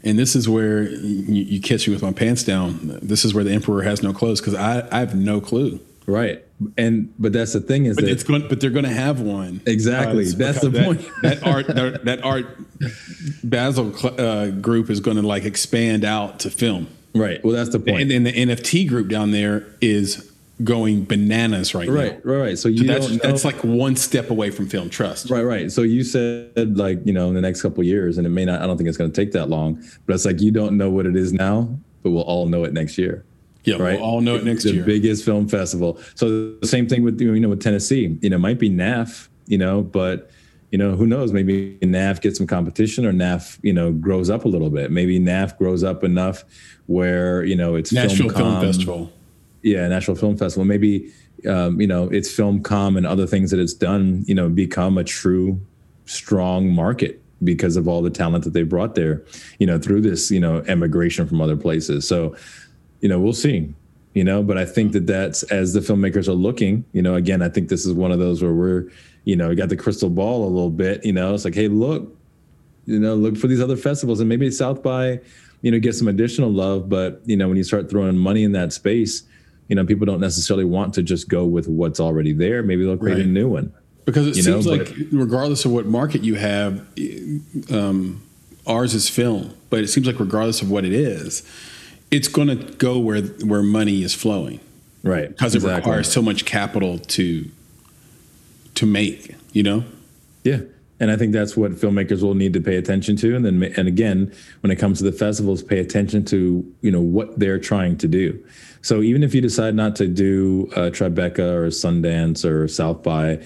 And 0.05 0.19
this 0.19 0.35
is 0.35 0.49
where 0.49 0.83
you, 0.85 1.43
you 1.45 1.61
catch 1.61 1.87
me 1.87 1.95
with 1.95 2.03
my 2.03 2.13
pants 2.13 2.43
down. 2.43 2.99
This 3.03 3.25
is 3.25 3.35
where 3.35 3.45
the 3.45 3.53
emperor 3.53 3.83
has 3.83 4.03
no 4.03 4.13
clothes 4.13 4.41
because 4.41 4.55
I, 4.55 4.89
I 4.91 5.01
have 5.01 5.15
no 5.15 5.41
clue. 5.41 5.81
Right. 6.07 6.45
And 6.77 7.13
but 7.19 7.33
that's 7.33 7.53
the 7.53 7.61
thing 7.61 7.87
is 7.87 7.97
But 7.97 8.07
that 8.07 8.11
it's 8.11 8.23
going, 8.25 8.49
but 8.49 8.61
they're 8.61 8.71
going 8.71 8.85
to 8.85 8.91
have 8.93 9.21
one. 9.21 9.61
Exactly. 9.67 10.19
Because- 10.25 10.37
That's 10.37 10.61
the 10.61 10.71
because 10.71 10.85
point. 10.87 11.09
That, 11.23 11.41
that 11.41 11.47
art, 11.47 11.67
that, 11.69 12.05
that 12.07 12.25
art, 12.25 12.47
Basel 13.45 13.93
cl- 13.93 14.21
uh, 14.21 14.51
group 14.51 14.91
is 14.91 15.01
going 15.01 15.17
to 15.17 15.23
like 15.23 15.45
expand 15.45 16.05
out 16.05 16.41
to 16.41 16.51
film, 16.51 16.89
right. 17.15 17.43
Well 17.45 17.55
that's 17.55 17.71
the 17.71 17.81
point. 17.81 18.03
and 18.03 18.11
then 18.11 18.23
the 18.25 18.33
NFT 18.33 18.89
group 18.89 19.09
down 19.09 19.31
there 19.31 19.67
is 19.81 20.29
going 20.63 21.05
bananas 21.05 21.75
right, 21.75 21.89
right, 21.89 22.25
now. 22.25 22.31
right, 22.33 22.39
right. 22.41 22.59
So 22.59 22.69
you 22.69 22.87
So 22.87 22.99
that's 22.99 23.17
that's 23.19 23.45
like 23.45 23.57
one 23.65 23.97
step 23.97 24.31
away 24.31 24.51
from 24.51 24.69
film 24.69 24.91
trust. 24.91 25.29
Right, 25.31 25.43
right. 25.43 25.73
So 25.73 25.83
you 25.83 26.05
said 26.05 26.77
like, 26.79 27.01
you 27.05 27.13
know, 27.13 27.29
in 27.29 27.35
the 27.35 27.41
next 27.41 27.63
couple 27.63 27.81
of 27.81 27.87
years, 27.87 28.17
and 28.19 28.27
it 28.27 28.31
may 28.31 28.45
not, 28.45 28.63
I 28.63 28.67
don't 28.67 28.77
think 28.77 28.89
it's 28.89 28.99
going 28.99 29.11
to 29.11 29.21
take 29.21 29.33
that 29.33 29.49
long, 29.49 29.83
but 30.07 30.15
it's 30.15 30.25
like 30.25 30.41
you 30.41 30.51
don't 30.53 30.77
know 30.77 30.91
what 30.91 31.07
it 31.07 31.17
is 31.17 31.33
now, 31.33 31.69
but 32.03 32.11
we'll 32.11 32.23
all 32.23 32.47
know 32.47 32.65
it 32.65 32.73
next 32.73 32.97
year. 32.99 33.25
Yeah, 33.65 33.77
Right. 33.77 33.95
we'll 33.99 34.05
all 34.09 34.21
know 34.21 34.37
it 34.37 34.45
next 34.45 34.65
the 34.65 34.73
year. 34.75 34.85
biggest 34.85 35.25
film 35.25 35.49
festival. 35.49 35.99
So 36.17 36.55
the 36.61 36.67
same 36.67 36.89
thing 36.89 37.03
with, 37.03 37.21
you 37.21 37.39
know, 37.41 37.49
with 37.49 37.63
Tennessee, 37.63 38.19
you 38.21 38.31
know, 38.31 38.37
it 38.37 38.41
might 38.41 38.59
be 38.59 38.69
NAF, 38.71 39.29
you 39.47 39.57
know, 39.59 39.83
but, 39.83 40.31
you 40.73 40.79
know, 40.79 40.97
who 40.97 41.07
knows? 41.07 41.33
Maybe 41.33 41.79
NAF 41.83 42.23
gets 42.23 42.39
some 42.39 42.47
competition 42.47 43.07
or 43.07 43.13
NAF, 43.13 43.59
you 43.63 43.75
know, 43.75 43.93
grows 43.93 44.31
up 44.31 44.47
a 44.47 44.49
little 44.49 44.71
bit. 44.71 44.91
Maybe 44.91 45.21
NAF 45.21 45.57
grows 45.59 45.85
up 45.85 46.03
enough 46.03 46.45
where, 46.87 47.45
you 47.45 47.55
know, 47.55 47.77
it's 47.77 47.93
Nashville 47.93 48.31
Film 48.31 48.55
FilmCom. 48.55 48.61
Festival. 48.61 49.13
yeah, 49.63 49.87
National 49.87 50.17
Film 50.17 50.37
Festival. 50.37 50.65
Maybe 50.65 51.13
um, 51.47 51.81
you 51.81 51.87
know 51.87 52.05
its 52.05 52.31
film 52.31 52.63
com 52.63 52.97
and 52.97 53.07
other 53.07 53.27
things 53.27 53.51
that 53.51 53.61
it's 53.61 53.75
done, 53.75 54.25
you 54.27 54.35
know, 54.35 54.49
become 54.49 54.99
a 54.99 55.05
true 55.05 55.61
strong 56.07 56.69
market 56.69 57.21
because 57.45 57.77
of 57.77 57.89
all 57.89 58.03
the 58.03 58.11
talent 58.11 58.45
that 58.45 58.53
they 58.53 58.63
brought 58.63 58.95
there, 58.95 59.23
you 59.59 59.67
know, 59.67 59.79
through 59.79 60.01
this, 60.01 60.31
you 60.31 60.41
know, 60.41 60.59
emigration 60.69 61.27
from 61.27 61.41
other 61.41 61.57
places. 61.57 62.07
So, 62.07 62.37
you 63.01 63.09
know, 63.09 63.21
we'll 63.21 63.33
see. 63.33 63.75
You 64.15 64.25
know, 64.25 64.43
but 64.43 64.59
I 64.59 64.67
think 64.67 64.93
that 64.93 65.07
that's 65.07 65.43
as 65.45 65.73
the 65.73 65.81
filmmakers 65.81 66.29
are 66.29 66.35
looking. 66.35 66.85
You 66.93 67.01
know, 67.01 67.15
again, 67.15 67.41
I 67.41 67.49
think 67.49 67.69
this 67.69 67.87
is 67.87 67.95
one 67.95 68.13
of 68.13 68.19
those 68.19 68.43
where 68.43 68.53
we're, 68.53 68.91
you 69.25 69.37
know, 69.37 69.55
got 69.55 69.69
the 69.69 69.77
crystal 69.77 70.11
ball 70.11 70.45
a 70.47 70.51
little 70.51 70.71
bit. 70.71 71.05
You 71.05 71.13
know, 71.13 71.35
it's 71.35 71.45
like, 71.45 71.55
hey, 71.55 71.69
look, 71.69 72.15
you 72.87 72.99
know, 72.99 73.15
look 73.15 73.37
for 73.37 73.47
these 73.47 73.61
other 73.61 73.77
festivals 73.77 74.21
and 74.21 74.29
maybe 74.29 74.51
South 74.51 74.83
by, 74.83 75.21
you 75.63 75.71
know, 75.71 75.79
get 75.79 75.95
some 75.95 76.09
additional 76.09 76.51
love. 76.51 76.89
But, 76.89 77.21
you 77.25 77.37
know, 77.37 77.49
when 77.49 77.57
you 77.57 77.65
start 77.65 77.89
throwing 77.89 78.17
money 78.17 78.43
in 78.43 78.53
that 78.53 78.73
space, 78.73 79.23
you 79.69 79.77
know, 79.77 79.87
people 79.87 80.05
don't 80.07 80.21
necessarily 80.21 80.65
want 80.65 80.93
to 80.95 81.03
just 81.03 81.29
go 81.29 81.45
with 81.45 81.69
what's 81.69 82.01
already 82.01 82.33
there. 82.33 82.63
Maybe 82.63 82.85
they'll 82.85 82.97
create 82.97 83.21
a 83.21 83.25
new 83.25 83.49
one. 83.49 83.73
Because 84.05 84.27
it 84.27 84.37
You 84.37 84.43
know, 84.51 84.61
seems 84.61 84.67
but- 84.67 84.89
like, 84.99 85.07
regardless 85.13 85.65
of 85.65 85.71
what 85.71 85.87
market 85.87 86.25
you 86.25 86.35
have, 86.35 86.85
um, 87.71 88.21
ours 88.67 88.95
is 88.95 89.09
film. 89.09 89.55
But 89.71 89.81
it 89.81 89.89
seems 89.89 90.07
like, 90.07 90.19
regardless 90.19 90.61
of 90.63 90.71
what 90.71 90.85
it 90.85 90.93
is, 90.93 91.43
it's 92.11 92.29
going 92.29 92.49
to 92.49 92.57
go 92.57 92.99
where 92.99 93.23
where 93.23 93.63
money 93.63 94.03
is 94.03 94.13
flowing 94.15 94.61
Right. 95.03 95.29
because 95.31 95.55
it 95.55 95.63
requires 95.63 96.11
so 96.13 96.21
much 96.21 96.45
capital 96.45 96.99
to 96.99 97.47
to 98.75 98.87
make. 98.87 99.35
You 99.53 99.63
know, 99.63 99.85
Yeah. 100.45 100.61
And 101.01 101.11
I 101.11 101.17
think 101.17 101.33
that's 101.33 101.57
what 101.57 101.73
filmmakers 101.73 102.23
will 102.23 102.35
need 102.35 102.53
to 102.53 102.61
pay 102.61 102.77
attention 102.77 103.17
to. 103.17 103.35
And 103.35 103.45
then, 103.45 103.61
and 103.77 103.89
again, 103.89 104.33
when 104.61 104.71
it 104.71 104.77
comes 104.77 104.99
to 104.99 105.05
the 105.05 105.11
festivals, 105.11 105.61
pay 105.61 105.81
attention 105.81 106.25
to, 106.27 106.65
you 106.81 106.91
know, 106.93 107.01
what 107.01 107.41
they're 107.41 107.59
trying 107.59 107.99
to 107.99 108.09
do. 108.09 108.41
So 108.83 109.03
even 109.03 109.25
if 109.25 109.35
you 109.35 109.41
decide 109.41 109.75
not 109.75 109.97
to 109.97 110.07
do 110.07 110.71
uh, 110.77 110.91
Tribeca 110.91 111.41
or 111.41 111.67
Sundance 111.69 112.45
or 112.45 112.69
South 112.69 113.03
by, 113.03 113.43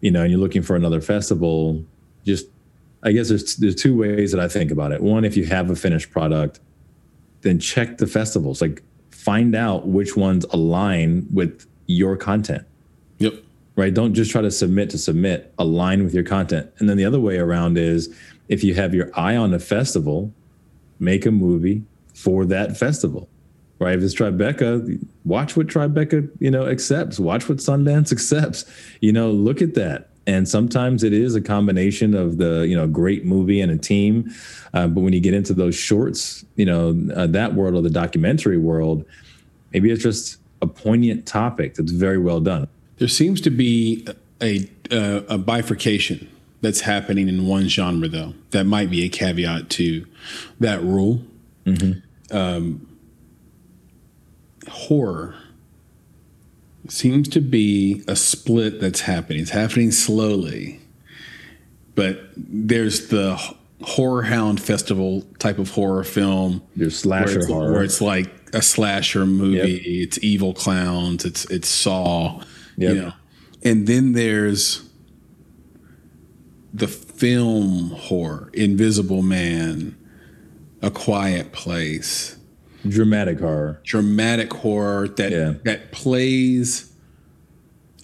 you 0.00 0.10
know, 0.10 0.22
and 0.22 0.30
you're 0.30 0.40
looking 0.40 0.62
for 0.62 0.76
another 0.76 1.02
festival, 1.02 1.84
just, 2.24 2.46
I 3.02 3.12
guess 3.12 3.28
there's, 3.28 3.56
there's 3.56 3.74
two 3.74 3.94
ways 3.94 4.32
that 4.32 4.40
I 4.40 4.48
think 4.48 4.70
about 4.70 4.90
it. 4.92 5.02
One, 5.02 5.26
if 5.26 5.36
you 5.36 5.44
have 5.44 5.68
a 5.68 5.76
finished 5.76 6.10
product, 6.10 6.58
then 7.42 7.60
check 7.60 7.98
the 7.98 8.06
festivals, 8.06 8.62
like 8.62 8.82
find 9.10 9.54
out 9.54 9.86
which 9.86 10.16
ones 10.16 10.46
align 10.52 11.26
with 11.32 11.66
your 11.86 12.16
content 12.16 12.64
yep, 13.18 13.34
right? 13.78 13.94
Don't 13.94 14.12
just 14.12 14.32
try 14.32 14.42
to 14.42 14.50
submit 14.50 14.90
to 14.90 14.98
submit, 14.98 15.54
align 15.56 16.02
with 16.02 16.12
your 16.12 16.24
content. 16.24 16.68
And 16.78 16.90
then 16.90 16.96
the 16.96 17.04
other 17.04 17.20
way 17.20 17.38
around 17.38 17.78
is 17.78 18.12
if 18.48 18.64
you 18.64 18.74
have 18.74 18.92
your 18.92 19.08
eye 19.14 19.36
on 19.36 19.54
a 19.54 19.60
festival, 19.60 20.34
make 20.98 21.24
a 21.24 21.30
movie, 21.30 21.84
for 22.12 22.44
that 22.46 22.76
festival, 22.76 23.28
right? 23.78 23.96
If 23.96 24.02
it's 24.02 24.16
Tribeca, 24.16 25.00
watch 25.24 25.56
what 25.56 25.68
Tribeca, 25.68 26.28
you 26.40 26.50
know, 26.50 26.66
accepts. 26.66 27.20
Watch 27.20 27.48
what 27.48 27.58
Sundance 27.58 28.10
accepts. 28.16 28.64
You 29.00 29.12
know, 29.12 29.30
look 29.30 29.62
at 29.62 29.74
that. 29.74 30.08
And 30.26 30.48
sometimes 30.48 31.04
it 31.04 31.12
is 31.12 31.36
a 31.36 31.40
combination 31.40 32.14
of 32.14 32.38
the, 32.38 32.66
you 32.68 32.74
know, 32.74 32.88
great 32.88 33.24
movie 33.24 33.60
and 33.60 33.70
a 33.70 33.78
team. 33.78 34.34
Uh, 34.74 34.88
but 34.88 35.02
when 35.02 35.12
you 35.12 35.20
get 35.20 35.34
into 35.34 35.54
those 35.54 35.76
shorts, 35.76 36.44
you 36.56 36.66
know, 36.66 37.00
uh, 37.14 37.28
that 37.28 37.54
world 37.54 37.76
or 37.76 37.82
the 37.82 37.90
documentary 37.90 38.58
world, 38.58 39.04
maybe 39.72 39.92
it's 39.92 40.02
just 40.02 40.38
a 40.62 40.66
poignant 40.66 41.26
topic 41.26 41.76
that's 41.76 41.92
very 41.92 42.18
well 42.18 42.40
done. 42.40 42.66
There 42.98 43.08
seems 43.08 43.40
to 43.42 43.50
be 43.50 44.06
a, 44.40 44.68
a, 44.90 45.24
a 45.28 45.38
bifurcation 45.38 46.28
that's 46.60 46.80
happening 46.80 47.28
in 47.28 47.46
one 47.46 47.68
genre, 47.68 48.08
though. 48.08 48.34
That 48.50 48.64
might 48.64 48.90
be 48.90 49.04
a 49.04 49.08
caveat 49.08 49.70
to 49.70 50.06
that 50.60 50.82
rule. 50.82 51.22
Mm-hmm. 51.64 52.36
Um, 52.36 52.98
horror 54.68 55.34
seems 56.88 57.28
to 57.28 57.40
be 57.40 58.02
a 58.08 58.16
split 58.16 58.80
that's 58.80 59.02
happening. 59.02 59.42
It's 59.42 59.50
happening 59.50 59.90
slowly, 59.92 60.80
but 61.94 62.20
there's 62.36 63.08
the 63.08 63.36
horror 63.82 64.22
hound 64.22 64.60
festival 64.60 65.22
type 65.38 65.58
of 65.58 65.70
horror 65.70 66.04
film. 66.04 66.62
There's 66.76 66.98
slasher 66.98 67.40
where 67.40 67.48
horror, 67.48 67.72
where 67.72 67.82
it's 67.82 68.00
like 68.00 68.32
a 68.52 68.62
slasher 68.62 69.26
movie. 69.26 69.72
Yep. 69.72 69.80
It's 69.84 70.18
evil 70.22 70.54
clowns. 70.54 71.24
It's 71.24 71.44
it's 71.46 71.68
Saw. 71.68 72.42
Yep. 72.78 72.94
You 72.94 73.02
know, 73.02 73.12
and 73.64 73.86
then 73.86 74.12
there's 74.12 74.88
the 76.72 76.86
film 76.86 77.90
horror, 77.90 78.50
Invisible 78.54 79.22
Man, 79.22 79.96
A 80.80 80.90
Quiet 80.90 81.52
Place, 81.52 82.36
dramatic 82.86 83.40
horror, 83.40 83.80
dramatic 83.84 84.52
horror 84.52 85.08
that 85.08 85.32
yeah. 85.32 85.54
that 85.64 85.90
plays. 85.92 86.92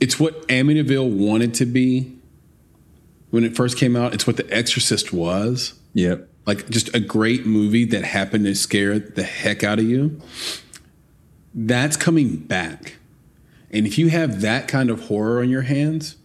It's 0.00 0.18
what 0.18 0.46
Amityville 0.48 1.16
wanted 1.16 1.54
to 1.54 1.66
be 1.66 2.18
when 3.30 3.44
it 3.44 3.56
first 3.56 3.78
came 3.78 3.94
out. 3.94 4.12
It's 4.12 4.26
what 4.26 4.36
The 4.36 4.52
Exorcist 4.52 5.12
was. 5.12 5.74
Yep. 5.94 6.28
Like 6.46 6.68
just 6.68 6.94
a 6.94 7.00
great 7.00 7.46
movie 7.46 7.84
that 7.86 8.04
happened 8.04 8.44
to 8.44 8.54
scare 8.54 8.98
the 8.98 9.22
heck 9.22 9.62
out 9.62 9.78
of 9.78 9.84
you. 9.84 10.20
That's 11.54 11.96
coming 11.96 12.36
back. 12.36 12.96
And 13.74 13.86
if 13.86 13.98
you 13.98 14.08
have 14.08 14.40
that 14.42 14.68
kind 14.68 14.88
of 14.88 15.08
horror 15.08 15.40
on 15.40 15.50
your 15.50 15.62
hands, 15.62 16.16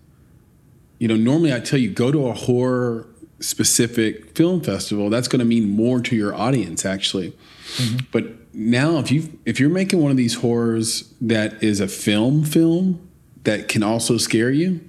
you 1.00 1.08
know, 1.08 1.16
normally 1.16 1.54
I 1.54 1.60
tell 1.60 1.80
you 1.80 1.90
go 1.90 2.12
to 2.12 2.28
a 2.28 2.34
horror 2.34 3.08
specific 3.40 4.36
film 4.38 4.62
festival. 4.62 5.10
That's 5.10 5.28
going 5.28 5.40
to 5.40 5.46
mean 5.46 5.70
more 5.70 6.00
to 6.02 6.16
your 6.16 6.36
audience 6.36 6.86
actually. 6.86 7.32
Mm-hmm. 7.78 7.98
But 8.12 8.54
now 8.54 9.00
if 9.00 9.12
you 9.12 9.40
if 9.46 9.60
you're 9.60 9.70
making 9.70 10.02
one 10.02 10.12
of 10.12 10.18
these 10.18 10.36
horrors 10.36 11.12
that 11.22 11.62
is 11.64 11.80
a 11.80 11.88
film 11.88 12.44
film 12.44 13.10
that 13.44 13.68
can 13.68 13.82
also 13.82 14.18
scare 14.18 14.52
you, 14.52 14.82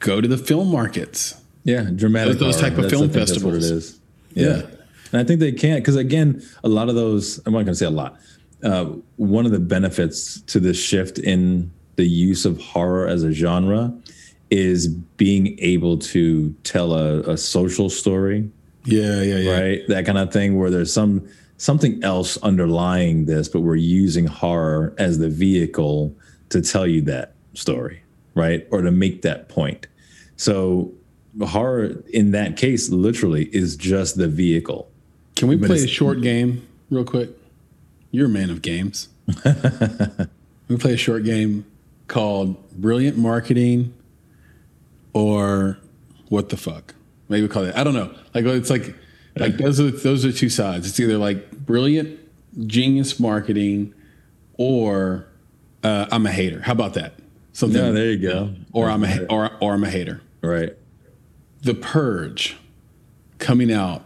go 0.00 0.20
to 0.20 0.26
the 0.26 0.38
film 0.38 0.72
markets. 0.72 1.40
Yeah, 1.62 1.90
dramatic. 1.94 2.38
Those, 2.38 2.56
those 2.56 2.60
type 2.60 2.78
of 2.78 2.90
film 2.90 3.10
festivals. 3.10 3.30
That's 3.30 3.44
what 3.44 3.54
it 3.54 3.62
is. 3.62 4.00
Yeah. 4.32 4.46
yeah. 4.46 4.76
And 5.12 5.20
I 5.20 5.24
think 5.24 5.40
they 5.40 5.52
can't 5.52 5.82
because 5.82 5.96
again, 5.96 6.42
a 6.64 6.68
lot 6.68 6.88
of 6.88 6.94
those. 6.94 7.38
I'm 7.46 7.52
not 7.52 7.60
going 7.60 7.66
to 7.66 7.74
say 7.74 7.86
a 7.86 7.90
lot. 7.90 8.18
Uh, 8.62 8.92
one 9.16 9.46
of 9.46 9.52
the 9.52 9.60
benefits 9.60 10.40
to 10.42 10.60
this 10.60 10.78
shift 10.78 11.18
in 11.18 11.70
the 11.96 12.06
use 12.06 12.44
of 12.44 12.60
horror 12.60 13.06
as 13.06 13.22
a 13.22 13.32
genre 13.32 13.92
is 14.50 14.88
being 14.88 15.58
able 15.60 15.96
to 15.98 16.54
tell 16.64 16.94
a, 16.94 17.20
a 17.20 17.36
social 17.36 17.88
story. 17.88 18.50
Yeah, 18.84 19.22
yeah, 19.22 19.36
yeah. 19.36 19.60
Right, 19.60 19.88
that 19.88 20.06
kind 20.06 20.18
of 20.18 20.32
thing 20.32 20.58
where 20.58 20.70
there's 20.70 20.92
some 20.92 21.28
something 21.58 22.02
else 22.02 22.38
underlying 22.38 23.26
this, 23.26 23.48
but 23.48 23.60
we're 23.60 23.76
using 23.76 24.26
horror 24.26 24.94
as 24.98 25.18
the 25.18 25.28
vehicle 25.28 26.14
to 26.48 26.62
tell 26.62 26.86
you 26.86 27.02
that 27.02 27.34
story, 27.54 28.02
right, 28.34 28.66
or 28.70 28.80
to 28.82 28.90
make 28.90 29.22
that 29.22 29.48
point. 29.48 29.86
So 30.36 30.90
horror 31.42 32.02
in 32.12 32.30
that 32.32 32.56
case 32.56 32.88
literally 32.90 33.44
is 33.54 33.76
just 33.76 34.16
the 34.16 34.26
vehicle. 34.26 34.90
Can 35.36 35.48
we 35.48 35.56
but 35.56 35.66
play 35.66 35.84
a 35.84 35.86
short 35.86 36.22
game 36.22 36.66
real 36.90 37.04
quick? 37.04 37.30
You're 38.10 38.26
a 38.26 38.30
man 38.30 38.50
of 38.50 38.62
games. 38.62 39.08
we 40.68 40.76
play 40.76 40.94
a 40.94 40.96
short 40.96 41.24
game 41.24 41.64
called 42.08 42.70
Brilliant 42.72 43.16
Marketing 43.16 43.94
or 45.12 45.78
What 46.28 46.48
the 46.48 46.56
Fuck. 46.56 46.94
Maybe 47.28 47.42
we 47.42 47.48
call 47.48 47.64
it. 47.64 47.76
I 47.76 47.84
don't 47.84 47.94
know. 47.94 48.12
Like 48.34 48.44
it's 48.44 48.70
like 48.70 48.94
like 49.36 49.56
those 49.56 49.78
are 49.78 49.90
those 49.90 50.24
are 50.24 50.32
two 50.32 50.48
sides. 50.48 50.88
It's 50.88 50.98
either 50.98 51.16
like 51.16 51.52
brilliant 51.52 52.18
genius 52.66 53.20
marketing 53.20 53.94
or 54.54 55.26
uh, 55.84 56.06
I'm 56.10 56.26
a 56.26 56.32
hater. 56.32 56.60
How 56.60 56.72
about 56.72 56.94
that? 56.94 57.14
Something. 57.52 57.80
No, 57.80 57.92
there 57.92 58.10
you 58.10 58.18
go. 58.18 58.54
Or 58.72 58.90
I'm 58.90 59.04
a 59.04 59.24
or 59.26 59.52
or 59.60 59.74
I'm 59.74 59.84
a 59.84 59.90
hater. 59.90 60.20
Right. 60.42 60.76
The 61.62 61.74
Purge 61.74 62.56
coming 63.38 63.72
out 63.72 64.04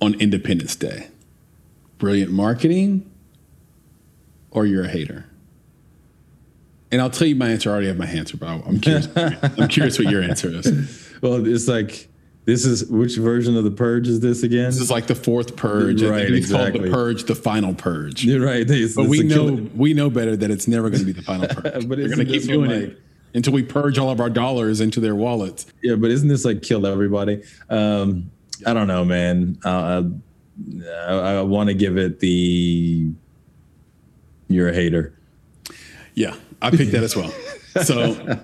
on 0.00 0.14
Independence 0.14 0.76
Day. 0.76 1.08
Brilliant 1.98 2.30
marketing 2.30 3.10
or 4.54 4.64
you're 4.64 4.84
a 4.84 4.88
hater? 4.88 5.26
And 6.90 7.02
I'll 7.02 7.10
tell 7.10 7.26
you 7.26 7.34
my 7.34 7.50
answer. 7.50 7.70
I 7.70 7.72
already 7.72 7.88
have 7.88 7.98
my 7.98 8.06
answer, 8.06 8.36
but 8.36 8.46
I'm 8.46 8.80
curious. 8.80 9.08
I'm 9.16 9.68
curious 9.68 9.98
what 9.98 10.08
your 10.08 10.22
answer 10.22 10.48
is. 10.48 11.12
Well, 11.20 11.44
it's 11.46 11.68
like 11.68 12.08
this 12.44 12.64
is 12.64 12.86
which 12.86 13.16
version 13.16 13.56
of 13.56 13.64
the 13.64 13.70
purge 13.70 14.06
is 14.06 14.20
this 14.20 14.42
again? 14.42 14.66
This 14.66 14.80
is 14.80 14.90
like 14.90 15.06
the 15.06 15.14
fourth 15.14 15.56
purge. 15.56 16.02
Right, 16.02 16.22
it's 16.22 16.36
exactly. 16.46 16.72
called 16.72 16.84
the 16.84 16.90
purge, 16.92 17.24
the 17.24 17.34
final 17.34 17.74
purge. 17.74 18.24
You're 18.24 18.44
right. 18.44 18.68
It's, 18.68 18.94
but 18.94 19.02
it's 19.02 19.10
we 19.10 19.22
know 19.22 19.68
we 19.74 19.94
know 19.94 20.10
better 20.10 20.36
that 20.36 20.50
it's 20.50 20.68
never 20.68 20.90
going 20.90 21.00
to 21.00 21.06
be 21.06 21.12
the 21.12 21.22
final 21.22 21.48
purge. 21.48 21.88
but 21.88 21.98
we're 21.98 22.08
going 22.08 22.18
to 22.18 22.26
keep 22.26 22.44
doing 22.44 22.70
like, 22.70 22.90
it 22.90 23.02
until 23.34 23.52
we 23.52 23.62
purge 23.62 23.98
all 23.98 24.10
of 24.10 24.20
our 24.20 24.30
dollars 24.30 24.80
into 24.80 25.00
their 25.00 25.14
wallets. 25.14 25.66
Yeah, 25.82 25.96
but 25.96 26.10
isn't 26.10 26.28
this 26.28 26.44
like 26.44 26.62
kill 26.62 26.86
everybody? 26.86 27.42
Um, 27.68 28.30
I 28.66 28.74
don't 28.74 28.86
know, 28.86 29.04
man. 29.04 29.58
Uh, 29.64 30.04
I, 31.08 31.12
I 31.12 31.42
want 31.42 31.68
to 31.68 31.74
give 31.74 31.96
it 31.98 32.20
the 32.20 33.10
you're 34.48 34.68
a 34.68 34.74
hater. 34.74 35.16
Yeah, 36.14 36.34
I 36.62 36.70
picked 36.70 36.92
that 36.92 37.02
as 37.02 37.16
well. 37.16 37.32
So 37.82 38.38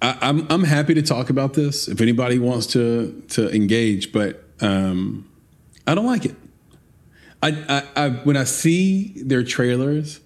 I, 0.00 0.10
am 0.20 0.40
I'm, 0.40 0.46
I'm 0.50 0.64
happy 0.64 0.94
to 0.94 1.02
talk 1.02 1.30
about 1.30 1.54
this 1.54 1.86
if 1.86 2.00
anybody 2.00 2.38
wants 2.38 2.66
to 2.68 3.22
to 3.30 3.54
engage, 3.54 4.12
but 4.12 4.42
um, 4.60 5.28
I 5.86 5.94
don't 5.94 6.06
like 6.06 6.24
it. 6.24 6.34
I, 7.42 7.48
I, 7.68 8.04
I 8.04 8.08
when 8.10 8.36
I 8.36 8.44
see 8.44 9.12
their 9.22 9.42
trailers 9.42 10.20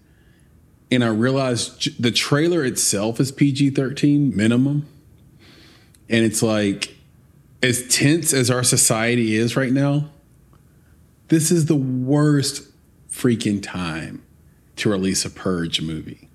and 0.90 1.02
I 1.02 1.08
realize 1.08 1.76
the 1.98 2.10
trailer 2.10 2.64
itself 2.64 3.18
is 3.18 3.32
PG 3.32 3.70
13 3.70 4.36
minimum, 4.36 4.86
and 6.08 6.24
it's 6.24 6.42
like 6.42 6.94
as 7.62 7.86
tense 7.88 8.32
as 8.32 8.50
our 8.50 8.62
society 8.62 9.34
is 9.34 9.56
right 9.56 9.72
now. 9.72 10.10
This 11.28 11.50
is 11.50 11.66
the 11.66 11.74
worst 11.74 12.70
freaking 13.16 13.62
time 13.62 14.22
to 14.76 14.90
release 14.90 15.24
a 15.24 15.30
Purge 15.30 15.80
movie, 15.80 16.28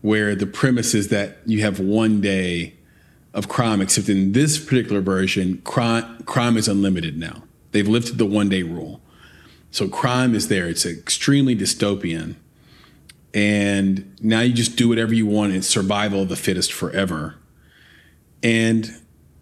where 0.00 0.34
the 0.34 0.46
premise 0.46 0.94
is 0.94 1.08
that 1.08 1.38
you 1.44 1.60
have 1.60 1.78
one 1.78 2.20
day 2.20 2.74
of 3.34 3.48
crime, 3.48 3.80
except 3.80 4.08
in 4.08 4.32
this 4.32 4.58
particular 4.58 5.00
version, 5.00 5.58
crime, 5.58 6.22
crime 6.24 6.56
is 6.56 6.68
unlimited 6.68 7.18
now. 7.18 7.42
They've 7.72 7.86
lifted 7.86 8.18
the 8.18 8.26
one 8.26 8.48
day 8.48 8.62
rule. 8.62 9.00
So 9.70 9.88
crime 9.88 10.34
is 10.34 10.48
there. 10.48 10.66
It's 10.68 10.84
extremely 10.84 11.54
dystopian. 11.54 12.34
And 13.32 14.16
now 14.20 14.40
you 14.40 14.52
just 14.52 14.76
do 14.76 14.88
whatever 14.88 15.14
you 15.14 15.26
want. 15.26 15.52
It's 15.52 15.68
survival 15.68 16.22
of 16.22 16.28
the 16.28 16.36
fittest 16.36 16.72
forever. 16.72 17.36
And 18.42 18.90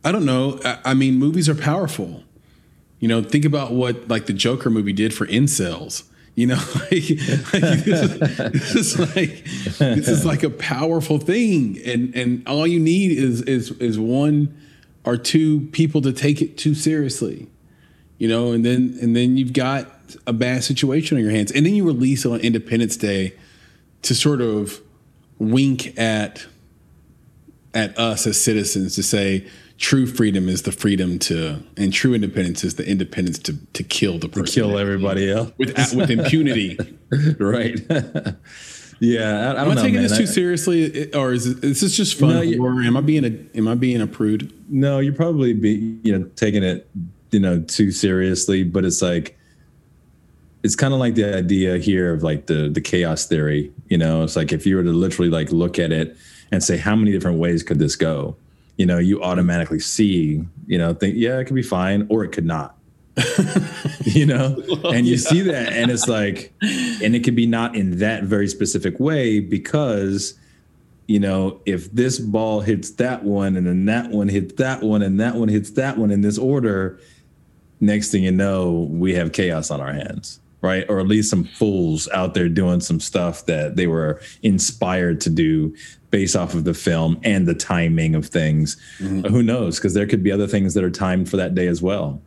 I 0.05 0.13
don't 0.13 0.27
know. 0.27 0.61
I, 0.65 0.79
I 0.87 0.95
mean, 0.95 1.15
movies 1.15 1.49
are 1.49 1.55
powerful. 1.55 2.25
You 3.01 3.09
know, 3.09 3.23
think 3.23 3.45
about 3.45 3.73
what 3.73 4.09
like 4.09 4.27
the 4.27 4.33
Joker 4.35 4.69
movie 4.69 4.93
did 4.93 5.15
for 5.15 5.27
incels. 5.27 6.03
You 6.39 6.47
know, 6.47 6.55
like, 6.75 6.93
like 6.93 7.83
this, 7.83 8.01
is, 8.01 8.19
this, 8.53 8.75
is, 8.77 8.99
like 9.01 9.45
this 9.79 10.07
is 10.07 10.25
like 10.25 10.45
a 10.45 10.51
powerful 10.51 11.19
thing, 11.19 11.81
and 11.85 12.15
and 12.15 12.47
all 12.47 12.65
you 12.65 12.79
need 12.79 13.11
is 13.11 13.43
is 13.43 13.73
is 13.73 13.99
one 13.99 14.57
or 15.05 15.17
two 15.17 15.63
people 15.73 16.01
to 16.03 16.13
take 16.13 16.41
it 16.41 16.57
too 16.57 16.77
seriously. 16.77 17.49
You 18.19 18.29
know, 18.29 18.53
and 18.53 18.65
then 18.65 18.97
and 19.03 19.17
then 19.17 19.37
you've 19.37 19.53
got 19.53 19.91
a 20.29 20.33
bad 20.33 20.63
situation 20.63 21.17
on 21.17 21.25
your 21.25 21.33
hands, 21.33 21.51
and 21.51 21.67
then 21.67 21.75
you 21.75 21.85
release 21.85 22.25
on 22.25 22.39
Independence 22.39 22.97
Day 22.97 23.35
to 24.03 24.15
sort 24.15 24.41
of 24.41 24.81
wink 25.41 25.99
at 25.99 26.47
at 27.75 27.99
us 27.99 28.29
as 28.29 28.41
citizens 28.41 28.95
to 28.95 29.03
say 29.03 29.45
true 29.79 30.07
freedom 30.07 30.49
is 30.49 30.63
the 30.63 30.73
freedom 30.73 31.19
to, 31.21 31.63
and 31.77 31.93
true 31.93 32.13
independence 32.13 32.65
is 32.65 32.75
the 32.75 32.87
independence 32.87 33.39
to 33.39 33.57
to 33.73 33.83
kill 33.83 34.19
the 34.19 34.29
person, 34.29 34.47
to 34.47 34.53
kill 34.53 34.79
everybody 34.79 35.31
else 35.31 35.53
with 35.57 35.75
with 35.95 36.11
impunity. 36.11 36.79
right. 37.39 37.81
yeah, 39.01 39.53
I, 39.53 39.61
I 39.61 39.63
am 39.63 39.71
I 39.71 39.75
know, 39.75 39.83
taking 39.83 40.01
man. 40.01 40.03
this 40.09 40.19
too 40.19 40.27
seriously, 40.27 41.13
or 41.15 41.33
is, 41.33 41.47
it, 41.47 41.65
is 41.65 41.81
this 41.81 41.97
just 41.97 42.19
fun? 42.19 42.31
No, 42.31 42.65
or 42.65 42.83
am 42.83 42.97
I 42.97 43.01
being 43.01 43.25
a 43.25 43.57
am 43.57 43.69
I 43.69 43.75
being 43.77 44.01
a 44.01 44.07
prude? 44.07 44.53
No, 44.69 44.99
you're 44.99 45.15
probably 45.15 45.55
be 45.55 45.99
you 46.03 46.19
know 46.19 46.25
taking 46.37 46.63
it 46.63 46.89
you 47.31 47.41
know 47.41 47.61
too 47.61 47.93
seriously, 47.93 48.65
but 48.65 48.85
it's 48.85 49.01
like 49.01 49.39
it's 50.65 50.75
kind 50.75 50.93
of 50.93 50.99
like 50.99 51.15
the 51.15 51.25
idea 51.25 51.79
here 51.79 52.13
of 52.13 52.23
like 52.23 52.47
the 52.47 52.69
the 52.69 52.81
chaos 52.81 53.27
theory. 53.27 53.73
You 53.89 53.99
know, 53.99 54.25
it's 54.25 54.35
like 54.35 54.53
if 54.53 54.67
you 54.67 54.77
were 54.77 54.83
to 54.83 54.93
literally 54.93 55.31
like 55.31 55.53
look 55.53 55.79
at 55.79 55.93
it 55.93 56.17
and 56.51 56.65
say 56.65 56.77
how 56.77 56.97
many 56.97 57.13
different 57.13 57.39
ways 57.39 57.63
could 57.63 57.79
this 57.79 57.95
go, 57.95 58.37
you 58.79 58.87
know, 58.87 58.99
you 58.99 59.23
automatically 59.23 59.81
see, 59.81 60.43
you 60.67 60.79
know, 60.79 60.95
think 60.95 61.17
yeah, 61.17 61.39
it 61.39 61.45
could 61.45 61.57
be 61.57 61.63
fine 61.63 62.07
or 62.09 62.25
it 62.25 62.31
could 62.31 62.47
not. 62.47 62.77
you 64.05 64.25
know, 64.25 64.63
and 64.85 65.05
you 65.05 65.17
yeah. 65.17 65.29
see 65.29 65.41
that, 65.43 65.73
and 65.73 65.91
it's 65.91 66.07
like, 66.07 66.53
and 66.63 67.17
it 67.17 67.25
could 67.25 67.35
be 67.35 67.47
not 67.47 67.75
in 67.75 67.99
that 67.99 68.23
very 68.23 68.47
specific 68.47 68.99
way 69.01 69.41
because 69.41 70.39
you 71.09 71.19
know, 71.19 71.61
if 71.65 71.91
this 71.93 72.19
ball 72.19 72.61
hits 72.61 72.91
that 72.93 73.25
one 73.25 73.57
and 73.57 73.67
then 73.67 73.87
that 73.87 74.11
one 74.11 74.29
hits 74.29 74.53
that 74.55 74.83
one 74.83 75.03
and 75.03 75.19
that 75.19 75.35
one 75.35 75.49
hits 75.49 75.71
that 75.71 75.97
one 75.97 76.11
in 76.11 76.21
this 76.21 76.37
order, 76.37 77.01
next 77.81 78.11
thing 78.11 78.23
you 78.23 78.31
know, 78.31 78.87
we 78.91 79.15
have 79.15 79.33
chaos 79.33 79.71
on 79.71 79.81
our 79.81 79.93
hands, 79.93 80.39
right? 80.61 80.85
Or 80.89 81.01
at 81.01 81.07
least 81.07 81.31
some 81.31 81.45
fools 81.45 82.09
out 82.09 82.35
there 82.35 82.49
doing 82.49 82.81
some 82.81 83.01
stuff 83.01 83.47
that 83.47 83.77
they 83.77 83.87
were 83.87 84.21
inspired 84.43 85.21
to 85.23 85.31
do 85.31 85.75
based 86.11 86.35
off 86.35 86.55
of 86.55 86.65
the 86.65 86.75
film 86.75 87.21
and 87.23 87.47
the 87.47 87.55
timing 87.55 88.15
of 88.15 88.27
things. 88.27 88.77
Mm-hmm. 88.99 89.29
Who 89.29 89.43
knows? 89.43 89.79
Because 89.79 89.95
there 89.95 90.07
could 90.07 90.23
be 90.23 90.33
other 90.33 90.47
things 90.47 90.75
that 90.75 90.85
are 90.85 90.91
timed 90.91 91.29
for 91.29 91.37
that 91.37 91.55
day 91.55 91.67
as 91.67 91.83
well 91.83 92.21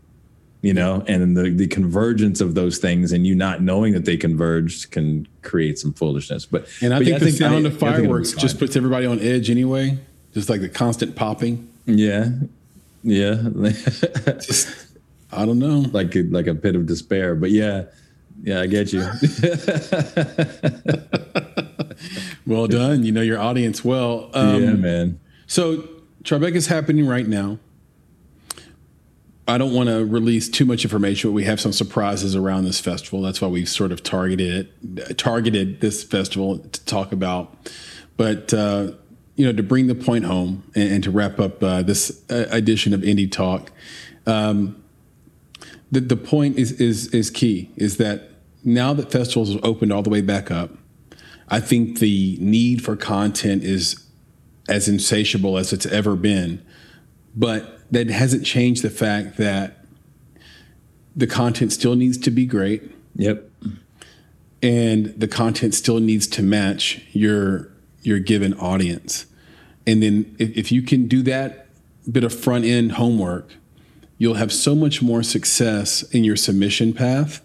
you 0.61 0.73
know, 0.73 1.03
and 1.07 1.35
the 1.35 1.49
the 1.49 1.67
convergence 1.67 2.39
of 2.39 2.53
those 2.53 2.77
things 2.77 3.11
and 3.11 3.25
you 3.25 3.33
not 3.33 3.61
knowing 3.61 3.93
that 3.93 4.05
they 4.05 4.15
converged 4.15 4.91
can 4.91 5.27
create 5.41 5.79
some 5.79 5.91
foolishness. 5.93 6.45
But 6.45 6.67
and 6.81 6.93
I 6.93 6.99
but 6.99 7.05
think 7.05 7.13
yeah, 7.13 7.19
the 7.19 7.25
I 7.25 7.29
think, 7.29 7.37
sound 7.37 7.65
I, 7.65 7.69
of 7.69 7.79
fireworks 7.79 8.33
just 8.33 8.59
puts 8.59 8.75
everybody 8.75 9.07
on 9.07 9.19
edge 9.19 9.49
anyway. 9.49 9.97
Just 10.33 10.49
like 10.49 10.61
the 10.61 10.69
constant 10.69 11.15
popping. 11.15 11.67
Yeah, 11.85 12.29
yeah. 13.03 13.41
just, 14.39 14.87
I 15.31 15.45
don't 15.45 15.59
know, 15.59 15.85
like 15.91 16.15
a, 16.15 16.21
like 16.23 16.47
a 16.47 16.55
pit 16.55 16.75
of 16.75 16.85
despair. 16.85 17.35
But 17.35 17.49
yeah, 17.49 17.85
yeah, 18.43 18.61
I 18.61 18.67
get 18.67 18.91
you. 18.91 19.01
well 22.45 22.67
done. 22.67 23.03
You 23.03 23.11
know 23.11 23.21
your 23.21 23.39
audience 23.39 23.85
well. 23.85 24.29
Um, 24.33 24.63
yeah, 24.63 24.73
man. 24.73 25.19
So 25.47 25.87
Tribeca 26.23 26.55
is 26.55 26.67
happening 26.67 27.05
right 27.07 27.27
now. 27.27 27.59
I 29.47 29.57
don't 29.57 29.73
want 29.73 29.89
to 29.89 30.05
release 30.05 30.47
too 30.49 30.65
much 30.65 30.85
information, 30.85 31.29
but 31.29 31.33
we 31.33 31.43
have 31.43 31.59
some 31.59 31.73
surprises 31.73 32.35
around 32.35 32.63
this 32.63 32.79
festival. 32.79 33.21
That's 33.21 33.41
why 33.41 33.47
we've 33.47 33.67
sort 33.67 33.91
of 33.91 34.01
targeted 34.01 34.69
it, 34.83 35.17
targeted 35.17 35.81
this 35.81 36.03
festival 36.03 36.59
to 36.59 36.85
talk 36.85 37.11
about. 37.11 37.69
But 38.17 38.53
uh, 38.53 38.93
you 39.35 39.45
know, 39.45 39.53
to 39.53 39.63
bring 39.63 39.87
the 39.87 39.95
point 39.95 40.25
home 40.25 40.63
and, 40.73 40.93
and 40.93 41.03
to 41.03 41.11
wrap 41.11 41.39
up 41.39 41.61
uh, 41.61 41.81
this 41.81 42.23
uh, 42.29 42.45
edition 42.49 42.93
of 42.93 43.01
Indie 43.01 43.31
Talk, 43.31 43.71
um, 44.25 44.81
the 45.91 45.99
the 45.99 46.17
point 46.17 46.57
is 46.57 46.73
is 46.73 47.07
is 47.07 47.29
key. 47.29 47.71
Is 47.75 47.97
that 47.97 48.30
now 48.63 48.93
that 48.93 49.11
festivals 49.11 49.53
have 49.53 49.63
opened 49.63 49.91
all 49.91 50.03
the 50.03 50.09
way 50.09 50.21
back 50.21 50.51
up, 50.51 50.71
I 51.49 51.59
think 51.59 51.99
the 51.99 52.37
need 52.39 52.83
for 52.83 52.95
content 52.95 53.63
is 53.63 54.05
as 54.69 54.87
insatiable 54.87 55.57
as 55.57 55.73
it's 55.73 55.85
ever 55.85 56.15
been. 56.15 56.65
But 57.35 57.79
that 57.91 58.07
hasn't 58.09 58.45
changed 58.45 58.83
the 58.83 58.89
fact 58.89 59.37
that 59.37 59.85
the 61.15 61.27
content 61.27 61.73
still 61.73 61.95
needs 61.95 62.17
to 62.19 62.31
be 62.31 62.45
great. 62.45 62.83
Yep. 63.15 63.49
And 64.63 65.07
the 65.19 65.27
content 65.27 65.73
still 65.73 65.99
needs 65.99 66.27
to 66.27 66.43
match 66.43 67.01
your 67.11 67.69
your 68.03 68.19
given 68.19 68.53
audience. 68.55 69.25
And 69.85 70.01
then 70.01 70.35
if, 70.39 70.55
if 70.57 70.71
you 70.71 70.81
can 70.81 71.07
do 71.07 71.21
that 71.23 71.67
bit 72.09 72.23
of 72.23 72.33
front 72.33 72.65
end 72.65 72.93
homework, 72.93 73.53
you'll 74.17 74.35
have 74.35 74.53
so 74.53 74.73
much 74.73 75.01
more 75.01 75.23
success 75.23 76.03
in 76.03 76.23
your 76.23 76.35
submission 76.35 76.93
path 76.93 77.41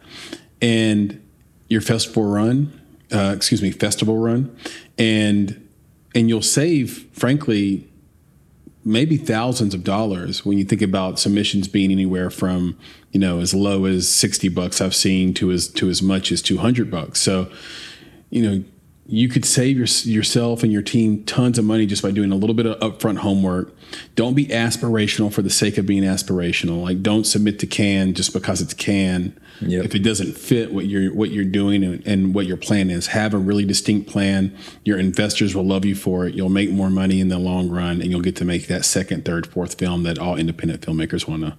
and 0.60 1.22
your 1.68 1.80
festival 1.80 2.24
run, 2.24 2.80
uh, 3.12 3.32
excuse 3.36 3.62
me, 3.62 3.70
festival 3.70 4.18
run, 4.18 4.56
and 4.98 5.68
and 6.14 6.28
you'll 6.28 6.42
save, 6.42 7.06
frankly, 7.12 7.88
maybe 8.84 9.16
thousands 9.16 9.74
of 9.74 9.82
dollars 9.84 10.46
when 10.46 10.56
you 10.56 10.64
think 10.64 10.80
about 10.80 11.18
submissions 11.18 11.66
being 11.66 11.90
anywhere 11.90 12.30
from 12.30 12.78
you 13.10 13.18
know 13.18 13.40
as 13.40 13.52
low 13.52 13.84
as 13.84 14.08
60 14.08 14.48
bucks 14.50 14.80
I've 14.80 14.94
seen 14.94 15.34
to 15.34 15.50
as 15.50 15.68
to 15.68 15.88
as 15.88 16.02
much 16.02 16.30
as 16.30 16.40
200 16.40 16.90
bucks. 16.90 17.20
So 17.20 17.50
you 18.30 18.42
know 18.42 18.64
you 19.08 19.28
could 19.28 19.44
save 19.44 19.76
your, 19.76 19.86
yourself 20.04 20.62
and 20.62 20.72
your 20.72 20.82
team 20.82 21.22
tons 21.24 21.58
of 21.58 21.64
money 21.64 21.86
just 21.86 22.02
by 22.02 22.10
doing 22.10 22.32
a 22.32 22.36
little 22.36 22.54
bit 22.54 22.66
of 22.66 22.78
upfront 22.80 23.18
homework. 23.18 23.72
Don't 24.16 24.34
be 24.34 24.46
aspirational 24.46 25.32
for 25.32 25.42
the 25.42 25.50
sake 25.50 25.78
of 25.78 25.86
being 25.86 26.02
aspirational. 26.02 26.82
Like 26.82 27.02
don't 27.02 27.24
submit 27.24 27.60
to 27.60 27.66
Cannes 27.66 28.14
just 28.14 28.32
because 28.32 28.60
it's 28.60 28.74
Cannes. 28.74 29.38
Yep. 29.60 29.84
If 29.84 29.94
it 29.94 30.00
doesn't 30.00 30.36
fit 30.36 30.72
what 30.72 30.86
you're 30.86 31.14
what 31.14 31.30
you're 31.30 31.44
doing 31.44 31.82
and, 31.82 32.06
and, 32.06 32.34
what 32.34 32.44
your 32.44 32.58
plan 32.58 32.90
is, 32.90 33.06
have 33.08 33.32
a 33.32 33.38
really 33.38 33.64
distinct 33.64 34.06
plan. 34.10 34.54
Your 34.84 34.98
investors 34.98 35.54
will 35.54 35.64
love 35.64 35.86
you 35.86 35.94
for 35.94 36.26
it. 36.26 36.34
You'll 36.34 36.50
make 36.50 36.70
more 36.70 36.90
money 36.90 37.20
in 37.20 37.28
the 37.28 37.38
long 37.38 37.70
run, 37.70 38.02
and 38.02 38.10
you'll 38.10 38.20
get 38.20 38.36
to 38.36 38.44
make 38.44 38.66
that 38.66 38.84
second, 38.84 39.24
third, 39.24 39.46
fourth 39.46 39.78
film 39.78 40.02
that 40.02 40.18
all 40.18 40.36
independent 40.36 40.82
filmmakers 40.82 41.26
want 41.26 41.42
to 41.42 41.56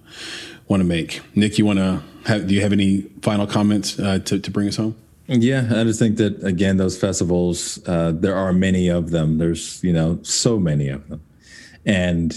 want 0.68 0.80
to 0.80 0.84
make. 0.84 1.22
Nick, 1.34 1.58
you 1.58 1.66
want 1.66 1.80
to 1.80 2.02
have? 2.26 2.46
Do 2.46 2.54
you 2.54 2.60
have 2.60 2.72
any 2.72 3.00
final 3.22 3.48
comments 3.48 3.98
uh, 3.98 4.20
to 4.20 4.38
to 4.38 4.50
bring 4.50 4.68
us 4.68 4.76
home? 4.76 4.94
Yeah, 5.28 5.68
I 5.70 5.84
just 5.84 5.98
think 5.98 6.16
that 6.16 6.42
again, 6.42 6.78
those 6.78 6.98
festivals, 6.98 7.78
uh, 7.86 8.12
there 8.14 8.34
are 8.34 8.52
many 8.52 8.88
of 8.88 9.10
them. 9.10 9.36
There's 9.36 9.82
you 9.84 9.92
know 9.92 10.18
so 10.22 10.58
many 10.58 10.88
of 10.88 11.06
them, 11.08 11.20
and 11.84 12.34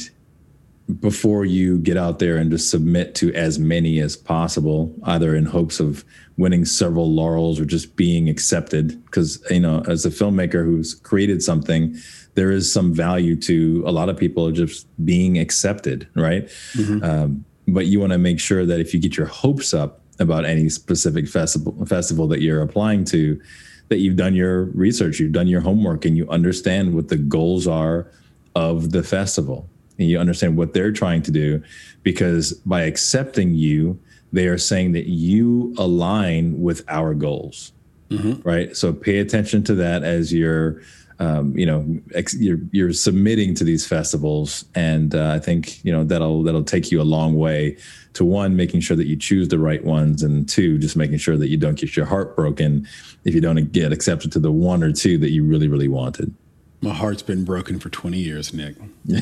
before 1.00 1.46
you 1.46 1.78
get 1.78 1.96
out 1.96 2.20
there 2.20 2.36
and 2.36 2.52
just 2.52 2.70
submit 2.70 3.16
to 3.16 3.34
as 3.34 3.58
many 3.58 4.00
as 4.00 4.18
possible, 4.18 4.94
either 5.04 5.36
in 5.36 5.46
hopes 5.46 5.80
of 5.80 6.04
winning 6.36 6.66
several 6.66 7.10
laurels 7.10 7.62
or 7.62 7.66
just 7.66 7.96
being 7.96 8.28
accepted, 8.28 9.04
because 9.06 9.42
you 9.50 9.62
know, 9.62 9.84
as 9.88 10.06
a 10.06 10.10
filmmaker 10.10 10.66
who's 10.66 10.96
created 10.96 11.42
something, 11.42 11.96
there 12.34 12.52
is 12.52 12.72
some 12.72 12.94
value 12.94 13.38
to 13.38 13.84
a 13.86 13.92
lot 13.92 14.10
of 14.10 14.18
people 14.18 14.52
just 14.52 14.86
being 15.06 15.38
accepted, 15.38 16.10
right? 16.16 16.46
Mm-hmm. 16.74 17.04
Um, 17.04 17.46
but 17.70 17.86
you 17.86 18.02
want 18.02 18.12
to 18.12 18.18
make 18.18 18.40
sure 18.40 18.66
that 18.66 18.82
if 18.82 18.94
you 18.94 19.00
get 19.00 19.16
your 19.16 19.28
hopes 19.28 19.74
up 19.74 20.01
about 20.22 20.46
any 20.46 20.70
specific 20.70 21.28
festival 21.28 21.86
festival 21.86 22.28
that 22.28 22.42
you're 22.42 22.62
applying 22.62 23.04
to 23.06 23.42
that 23.90 23.98
you've 23.98 24.16
done 24.16 24.34
your 24.34 24.66
research 24.66 25.20
you've 25.20 25.34
done 25.34 25.48
your 25.48 25.62
homework 25.62 26.06
and 26.06 26.16
you 26.16 26.30
understand 26.30 26.94
what 26.96 27.10
the 27.10 27.18
goals 27.18 27.68
are 27.68 28.08
of 28.56 28.92
the 28.92 29.04
festival. 29.04 29.68
And 29.98 30.10
you 30.10 30.20
understand 30.20 30.58
what 30.58 30.74
they're 30.74 30.92
trying 30.92 31.22
to 31.24 31.32
do 31.32 31.62
because 32.04 32.54
by 32.54 32.84
accepting 32.84 33.54
you 33.54 34.00
they 34.34 34.48
are 34.48 34.58
saying 34.58 34.94
that 34.94 35.08
you 35.08 35.76
align 35.78 36.62
with 36.62 36.84
our 36.88 37.14
goals. 37.14 37.74
Mm-hmm. 38.10 38.42
right? 38.48 38.76
So 38.76 38.94
pay 38.94 39.20
attention 39.20 39.64
to 39.66 39.76
that 39.76 40.04
as 40.04 40.34
you're 40.34 40.82
um, 41.20 41.56
you 41.56 41.68
know 41.68 42.00
ex- 42.16 42.40
you're 42.40 42.60
you're 42.72 42.94
submitting 42.94 43.54
to 43.56 43.64
these 43.64 43.86
festivals 43.86 44.66
and 44.74 45.14
uh, 45.14 45.30
i 45.36 45.40
think 45.40 45.86
you 45.86 45.92
know 45.92 46.04
that'll 46.04 46.42
that'll 46.42 46.64
take 46.64 46.92
you 46.92 47.00
a 47.00 47.04
long 47.04 47.38
way 47.38 47.78
to 48.14 48.26
one, 48.26 48.56
making 48.56 48.82
sure 48.82 48.98
that 48.98 49.08
you 49.08 49.16
choose 49.16 49.48
the 49.48 49.60
right 49.60 49.84
ones, 49.84 50.24
and 50.24 50.48
two, 50.48 50.78
just 50.78 50.96
making 50.96 51.18
sure 51.18 51.38
that 51.38 51.50
you 51.50 51.58
don't 51.58 51.80
get 51.80 51.96
your 51.96 52.06
heart 52.06 52.36
broken 52.36 52.88
if 53.24 53.34
you 53.34 53.42
don't 53.42 53.72
get 53.72 53.94
accepted 53.94 54.32
to 54.34 54.40
the 54.40 54.52
one 54.52 54.84
or 54.84 54.92
two 54.92 55.18
that 55.20 55.32
you 55.32 55.44
really, 55.44 55.68
really 55.68 55.88
wanted. 55.88 56.34
My 56.82 56.94
heart's 56.94 57.22
been 57.22 57.46
broken 57.46 57.80
for 57.80 57.90
20 57.90 58.18
years, 58.18 58.54
Nick. 58.54 58.76
no, 59.06 59.22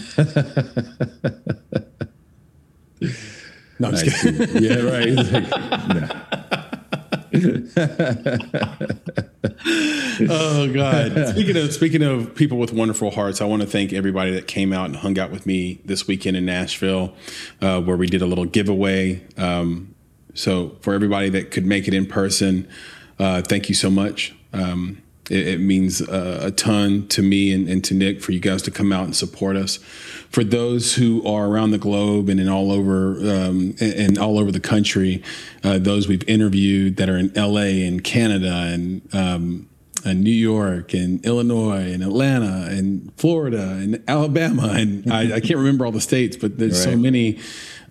I'm 3.84 3.96
just 3.96 4.22
kidding. 4.22 4.64
yeah, 4.64 4.80
right. 4.82 5.10
Like, 5.10 5.46
oh 10.32 10.72
God! 10.72 11.30
Speaking 11.30 11.58
of 11.58 11.74
speaking 11.74 12.04
of 12.04 12.36
people 12.36 12.58
with 12.58 12.72
wonderful 12.72 13.12
hearts, 13.12 13.42
I 13.42 13.46
want 13.46 13.62
to 13.62 13.68
thank 13.68 13.94
everybody 13.94 14.32
that 14.32 14.48
came 14.48 14.72
out 14.72 14.86
and 14.86 14.96
hung 14.96 15.18
out 15.18 15.32
with 15.32 15.46
me 15.46 15.82
this 15.86 16.08
weekend 16.08 16.38
in 16.38 16.46
Nashville, 16.46 17.14
uh, 17.62 17.82
where 17.82 17.98
we 17.98 18.08
did 18.08 18.22
a 18.22 18.26
little 18.26 18.46
giveaway. 18.46 19.26
Um, 19.38 19.96
so 20.36 20.78
for 20.82 20.94
everybody 20.94 21.30
that 21.30 21.52
could 21.52 21.66
make 21.66 21.88
it 21.88 21.94
in 21.94 22.06
person, 22.06 22.68
uh, 23.18 23.42
thank 23.42 23.70
you 23.70 23.76
so 23.76 23.90
much. 23.90 24.36
Um, 24.54 25.02
it, 25.30 25.48
it, 25.48 25.60
means 25.60 26.02
uh, 26.02 26.40
a 26.44 26.52
ton 26.52 27.08
to 27.10 27.22
me 27.22 27.54
and, 27.54 27.70
and 27.70 27.84
to 27.86 27.94
Nick 27.94 28.22
for 28.22 28.32
you 28.32 28.40
guys 28.40 28.62
to 28.64 28.72
come 28.72 28.92
out 28.92 29.06
and 29.06 29.16
support 29.16 29.56
us 29.56 29.78
for 30.30 30.44
those 30.44 30.96
who 30.96 31.26
are 31.26 31.48
around 31.48 31.72
the 31.72 31.78
globe 31.78 32.30
and 32.30 32.40
in 32.40 32.50
all 32.50 32.72
over 32.72 33.12
um, 33.20 33.76
and, 33.80 34.18
all 34.18 34.40
over 34.40 34.52
the 34.52 34.60
country, 34.60 35.24
uh, 35.64 35.78
those 35.78 36.08
we've 36.08 36.28
interviewed 36.28 36.98
that 36.98 37.10
are 37.10 37.18
in 37.18 37.32
LA 37.36 37.86
and 37.86 38.04
Canada 38.04 38.52
and, 38.52 39.02
um, 39.14 39.69
and 40.06 40.24
New 40.24 40.32
York 40.32 40.94
and 40.94 41.24
Illinois 41.26 41.92
and 41.92 42.04
Atlanta 42.04 42.68
and 42.70 43.12
Florida 43.18 43.72
and 43.72 44.04
Alabama 44.08 44.70
and 44.74 45.12
I, 45.12 45.36
I, 45.36 45.40
can't 45.40 45.58
remember 45.58 45.86
all 45.86 45.92
the 45.92 46.02
states, 46.02 46.38
but 46.38 46.58
there's 46.58 46.86
right. 46.86 46.94
so 46.94 46.98
many. 46.98 47.40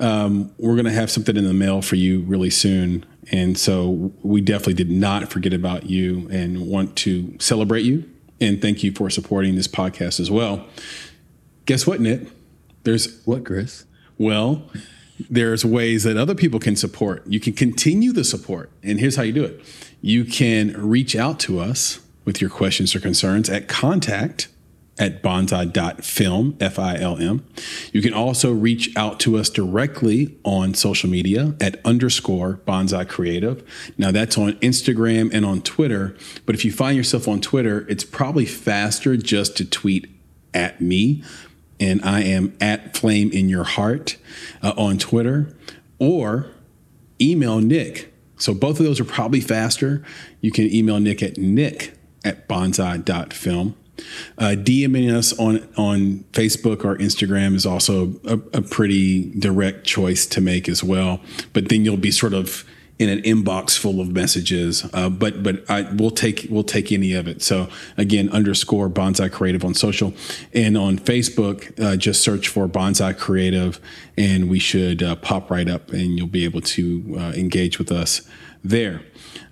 Um, 0.00 0.52
we're 0.58 0.74
going 0.74 0.84
to 0.84 0.92
have 0.92 1.10
something 1.10 1.36
in 1.36 1.44
the 1.44 1.52
mail 1.52 1.82
for 1.82 1.96
you 1.96 2.20
really 2.20 2.50
soon. 2.50 3.04
And 3.30 3.58
so 3.58 4.12
we 4.22 4.40
definitely 4.40 4.74
did 4.74 4.90
not 4.90 5.30
forget 5.30 5.52
about 5.52 5.90
you 5.90 6.28
and 6.30 6.66
want 6.68 6.96
to 6.98 7.36
celebrate 7.40 7.82
you 7.82 8.08
and 8.40 8.62
thank 8.62 8.82
you 8.82 8.92
for 8.92 9.10
supporting 9.10 9.56
this 9.56 9.68
podcast 9.68 10.20
as 10.20 10.30
well. 10.30 10.66
Guess 11.66 11.86
what, 11.86 12.00
Nick? 12.00 12.28
There's 12.84 13.22
what, 13.24 13.44
Chris? 13.44 13.84
Well, 14.16 14.62
there's 15.30 15.64
ways 15.64 16.04
that 16.04 16.16
other 16.16 16.34
people 16.34 16.60
can 16.60 16.76
support. 16.76 17.26
You 17.26 17.40
can 17.40 17.52
continue 17.52 18.12
the 18.12 18.24
support. 18.24 18.70
And 18.82 19.00
here's 19.00 19.16
how 19.16 19.22
you 19.22 19.32
do 19.32 19.44
it 19.44 19.64
you 20.00 20.24
can 20.24 20.72
reach 20.80 21.16
out 21.16 21.40
to 21.40 21.58
us 21.58 22.00
with 22.24 22.40
your 22.40 22.50
questions 22.50 22.94
or 22.94 23.00
concerns 23.00 23.48
at 23.48 23.68
contact 23.68 24.48
at 24.98 25.22
bonsai.film, 25.22 26.56
F 26.60 26.78
I 26.78 26.96
L 26.96 27.16
M. 27.18 27.44
You 27.92 28.02
can 28.02 28.12
also 28.12 28.52
reach 28.52 28.94
out 28.96 29.20
to 29.20 29.36
us 29.38 29.48
directly 29.48 30.36
on 30.44 30.74
social 30.74 31.08
media 31.08 31.54
at 31.60 31.80
underscore 31.84 32.60
bonsai 32.66 33.08
creative. 33.08 33.62
Now, 33.96 34.10
that's 34.10 34.36
on 34.36 34.54
Instagram 34.54 35.32
and 35.32 35.44
on 35.46 35.62
Twitter. 35.62 36.16
But 36.46 36.54
if 36.54 36.64
you 36.64 36.72
find 36.72 36.96
yourself 36.96 37.28
on 37.28 37.40
Twitter, 37.40 37.86
it's 37.88 38.04
probably 38.04 38.44
faster 38.44 39.16
just 39.16 39.56
to 39.58 39.64
tweet 39.64 40.08
at 40.52 40.80
me. 40.80 41.22
And 41.80 42.02
I 42.04 42.22
am 42.22 42.56
at 42.60 42.96
flame 42.96 43.30
in 43.30 43.48
your 43.48 43.64
heart 43.64 44.16
uh, 44.62 44.72
on 44.76 44.98
Twitter 44.98 45.56
or 45.98 46.50
email 47.20 47.60
Nick. 47.60 48.12
So 48.36 48.54
both 48.54 48.78
of 48.78 48.86
those 48.86 49.00
are 49.00 49.04
probably 49.04 49.40
faster. 49.40 50.04
You 50.40 50.50
can 50.50 50.72
email 50.72 51.00
Nick 51.00 51.22
at 51.22 51.36
nick 51.36 51.94
at 52.24 52.48
bonsai.film. 52.48 53.76
Uh, 54.38 54.54
DMing 54.56 55.12
us 55.12 55.36
on 55.40 55.68
on 55.76 56.24
Facebook 56.32 56.84
or 56.84 56.96
Instagram 56.98 57.54
is 57.56 57.66
also 57.66 58.14
a, 58.24 58.34
a, 58.52 58.62
pretty 58.62 59.32
direct 59.40 59.84
choice 59.84 60.24
to 60.26 60.40
make 60.40 60.68
as 60.68 60.84
well. 60.84 61.20
But 61.52 61.68
then 61.68 61.84
you'll 61.84 61.96
be 61.96 62.12
sort 62.12 62.32
of 62.32 62.64
in 62.98 63.08
an 63.08 63.22
inbox 63.22 63.78
full 63.78 64.00
of 64.00 64.08
messages. 64.08 64.88
Uh, 64.92 65.08
but 65.08 65.42
but 65.42 65.68
I 65.70 65.82
will 65.92 66.10
take 66.10 66.46
we'll 66.50 66.64
take 66.64 66.92
any 66.92 67.12
of 67.12 67.28
it. 67.28 67.42
So 67.42 67.68
again, 67.96 68.28
underscore 68.30 68.88
Bonsai 68.88 69.30
Creative 69.30 69.64
on 69.64 69.74
social 69.74 70.14
and 70.52 70.76
on 70.76 70.98
Facebook, 70.98 71.78
uh, 71.80 71.96
just 71.96 72.22
search 72.22 72.48
for 72.48 72.68
Bonsai 72.68 73.16
Creative, 73.16 73.80
and 74.16 74.48
we 74.48 74.58
should 74.58 75.02
uh, 75.02 75.16
pop 75.16 75.50
right 75.50 75.68
up, 75.68 75.90
and 75.90 76.18
you'll 76.18 76.26
be 76.26 76.44
able 76.44 76.62
to 76.62 77.16
uh, 77.18 77.32
engage 77.32 77.78
with 77.78 77.92
us 77.92 78.28
there. 78.64 79.02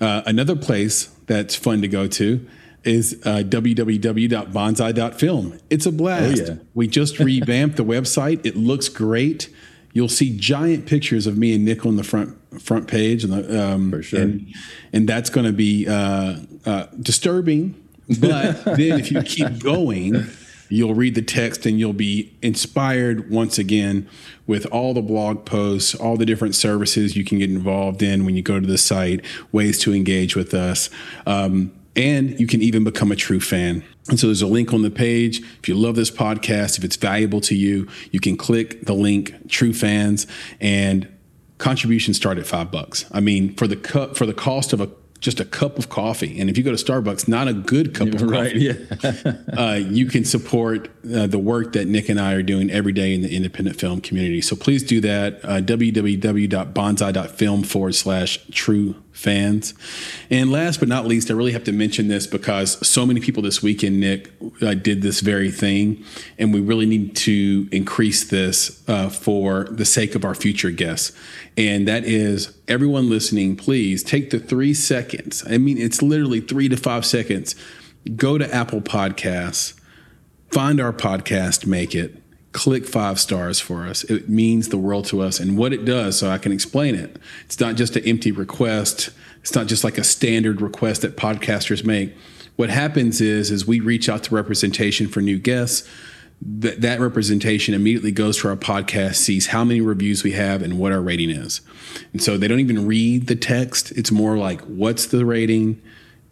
Uh, 0.00 0.22
another 0.26 0.56
place 0.56 1.06
that's 1.26 1.54
fun 1.54 1.82
to 1.82 1.88
go 1.88 2.06
to 2.06 2.46
is 2.84 3.20
uh, 3.24 3.42
www.bonsai.film. 3.44 5.58
It's 5.70 5.86
a 5.86 5.92
blast. 5.92 6.42
Oh, 6.42 6.46
yeah. 6.46 6.54
We 6.74 6.86
just 6.86 7.18
revamped 7.18 7.76
the 7.76 7.84
website. 7.84 8.46
It 8.46 8.56
looks 8.56 8.88
great. 8.88 9.48
You'll 9.92 10.08
see 10.08 10.36
giant 10.36 10.86
pictures 10.86 11.26
of 11.26 11.36
me 11.36 11.52
and 11.54 11.64
Nick 11.64 11.84
on 11.84 11.96
the 11.96 12.04
front 12.04 12.38
front 12.58 12.88
page, 12.88 13.24
and 13.24 13.32
the, 13.32 13.64
um, 13.64 13.90
for 13.90 14.02
sure. 14.02 14.20
And, 14.20 14.54
and 14.92 15.08
that's 15.08 15.30
going 15.30 15.46
to 15.46 15.52
be 15.52 15.86
uh, 15.88 16.36
uh, 16.64 16.86
disturbing. 17.00 17.82
But 18.20 18.64
then, 18.64 19.00
if 19.00 19.10
you 19.10 19.20
keep 19.22 19.58
going, 19.58 20.28
you'll 20.68 20.94
read 20.94 21.16
the 21.16 21.22
text 21.22 21.66
and 21.66 21.78
you'll 21.78 21.92
be 21.92 22.32
inspired 22.42 23.30
once 23.30 23.58
again 23.58 24.08
with 24.46 24.64
all 24.66 24.94
the 24.94 25.02
blog 25.02 25.44
posts, 25.44 25.94
all 25.94 26.16
the 26.16 26.24
different 26.24 26.54
services 26.54 27.16
you 27.16 27.24
can 27.24 27.38
get 27.38 27.50
involved 27.50 28.02
in 28.02 28.24
when 28.24 28.36
you 28.36 28.42
go 28.42 28.60
to 28.60 28.66
the 28.66 28.78
site, 28.78 29.24
ways 29.50 29.78
to 29.80 29.92
engage 29.92 30.36
with 30.36 30.54
us. 30.54 30.88
Um, 31.26 31.72
and 31.96 32.38
you 32.38 32.46
can 32.46 32.62
even 32.62 32.84
become 32.84 33.10
a 33.10 33.16
true 33.16 33.40
fan. 33.40 33.82
And 34.08 34.20
so 34.20 34.26
there's 34.26 34.42
a 34.42 34.46
link 34.46 34.72
on 34.72 34.82
the 34.82 34.90
page. 34.90 35.40
If 35.58 35.68
you 35.68 35.74
love 35.74 35.96
this 35.96 36.10
podcast, 36.10 36.78
if 36.78 36.84
it's 36.84 36.96
valuable 36.96 37.40
to 37.40 37.54
you, 37.54 37.88
you 38.10 38.20
can 38.20 38.36
click 38.36 38.84
the 38.84 38.92
link 38.92 39.48
True 39.48 39.72
Fans 39.72 40.26
and 40.60 41.08
contributions 41.58 42.16
start 42.16 42.38
at 42.38 42.46
5 42.46 42.70
bucks. 42.70 43.06
I 43.12 43.20
mean, 43.20 43.54
for 43.54 43.66
the 43.66 43.76
cup 43.76 44.16
for 44.16 44.26
the 44.26 44.34
cost 44.34 44.72
of 44.72 44.80
a 44.80 44.90
just 45.20 45.40
a 45.40 45.44
cup 45.44 45.78
of 45.78 45.88
coffee. 45.88 46.40
And 46.40 46.50
if 46.50 46.58
you 46.58 46.64
go 46.64 46.74
to 46.74 46.82
Starbucks, 46.82 47.26
not 47.26 47.48
a 47.48 47.52
good 47.52 47.94
cup 47.94 48.08
of 48.08 48.22
right, 48.22 48.52
coffee, 48.52 48.86
yeah. 49.24 49.58
uh, 49.58 49.74
you 49.74 50.06
can 50.06 50.24
support 50.24 50.88
uh, 51.12 51.26
the 51.26 51.38
work 51.38 51.72
that 51.72 51.88
Nick 51.88 52.08
and 52.08 52.20
I 52.20 52.34
are 52.34 52.42
doing 52.42 52.70
every 52.70 52.92
day 52.92 53.14
in 53.14 53.22
the 53.22 53.34
independent 53.34 53.80
film 53.80 54.00
community. 54.00 54.40
So 54.40 54.56
please 54.56 54.82
do 54.82 55.00
that. 55.00 55.44
Uh, 55.44 55.60
www.bonsai.film 55.60 57.62
forward 57.62 57.94
slash 57.94 58.38
true 58.52 58.96
fans. 59.16 59.74
And 60.30 60.52
last 60.52 60.78
but 60.78 60.88
not 60.88 61.06
least, 61.06 61.30
I 61.30 61.34
really 61.34 61.52
have 61.52 61.64
to 61.64 61.72
mention 61.72 62.08
this 62.08 62.26
because 62.26 62.86
so 62.86 63.06
many 63.06 63.20
people 63.20 63.42
this 63.42 63.62
weekend, 63.62 63.98
Nick, 63.98 64.30
uh, 64.60 64.74
did 64.74 65.02
this 65.02 65.20
very 65.20 65.50
thing. 65.50 66.04
And 66.38 66.52
we 66.52 66.60
really 66.60 66.86
need 66.86 67.16
to 67.16 67.68
increase 67.72 68.28
this 68.28 68.86
uh, 68.88 69.08
for 69.08 69.64
the 69.64 69.84
sake 69.84 70.14
of 70.14 70.24
our 70.24 70.34
future 70.34 70.70
guests. 70.70 71.12
And 71.56 71.88
that 71.88 72.04
is 72.04 72.56
everyone 72.68 73.08
listening, 73.08 73.56
please 73.56 74.02
take 74.02 74.30
the 74.30 74.38
three 74.38 74.74
seconds. 74.74 75.42
I 75.48 75.58
mean, 75.58 75.78
it's 75.78 76.02
literally 76.02 76.40
three 76.40 76.68
to 76.68 76.76
five 76.76 77.06
seconds. 77.06 77.54
Go 78.14 78.38
to 78.38 78.54
Apple 78.54 78.82
Podcasts, 78.82 79.74
find 80.50 80.80
our 80.80 80.92
podcast, 80.92 81.66
make 81.66 81.94
it, 81.94 82.22
click 82.56 82.86
five 82.86 83.20
stars 83.20 83.60
for 83.60 83.86
us. 83.86 84.02
It 84.04 84.30
means 84.30 84.70
the 84.70 84.78
world 84.78 85.04
to 85.06 85.20
us. 85.20 85.38
And 85.38 85.58
what 85.58 85.74
it 85.74 85.84
does, 85.84 86.18
so 86.18 86.30
I 86.30 86.38
can 86.38 86.52
explain 86.52 86.94
it, 86.94 87.18
it's 87.44 87.60
not 87.60 87.76
just 87.76 87.96
an 87.96 88.04
empty 88.04 88.32
request. 88.32 89.10
It's 89.42 89.54
not 89.54 89.66
just 89.66 89.84
like 89.84 89.98
a 89.98 90.02
standard 90.02 90.62
request 90.62 91.02
that 91.02 91.18
podcasters 91.18 91.84
make. 91.84 92.16
What 92.56 92.70
happens 92.70 93.20
is, 93.20 93.50
is 93.50 93.66
we 93.66 93.78
reach 93.78 94.08
out 94.08 94.24
to 94.24 94.34
representation 94.34 95.06
for 95.06 95.20
new 95.20 95.38
guests 95.38 95.86
that 96.40 96.80
that 96.80 96.98
representation 96.98 97.74
immediately 97.74 98.10
goes 98.10 98.38
to 98.38 98.48
our 98.48 98.56
podcast, 98.56 99.16
sees 99.16 99.48
how 99.48 99.62
many 99.62 99.82
reviews 99.82 100.24
we 100.24 100.32
have 100.32 100.62
and 100.62 100.78
what 100.78 100.92
our 100.92 101.00
rating 101.02 101.30
is. 101.30 101.60
And 102.14 102.22
so 102.22 102.38
they 102.38 102.48
don't 102.48 102.60
even 102.60 102.86
read 102.86 103.26
the 103.26 103.36
text. 103.36 103.92
It's 103.92 104.10
more 104.10 104.38
like 104.38 104.62
what's 104.62 105.06
the 105.06 105.26
rating 105.26 105.80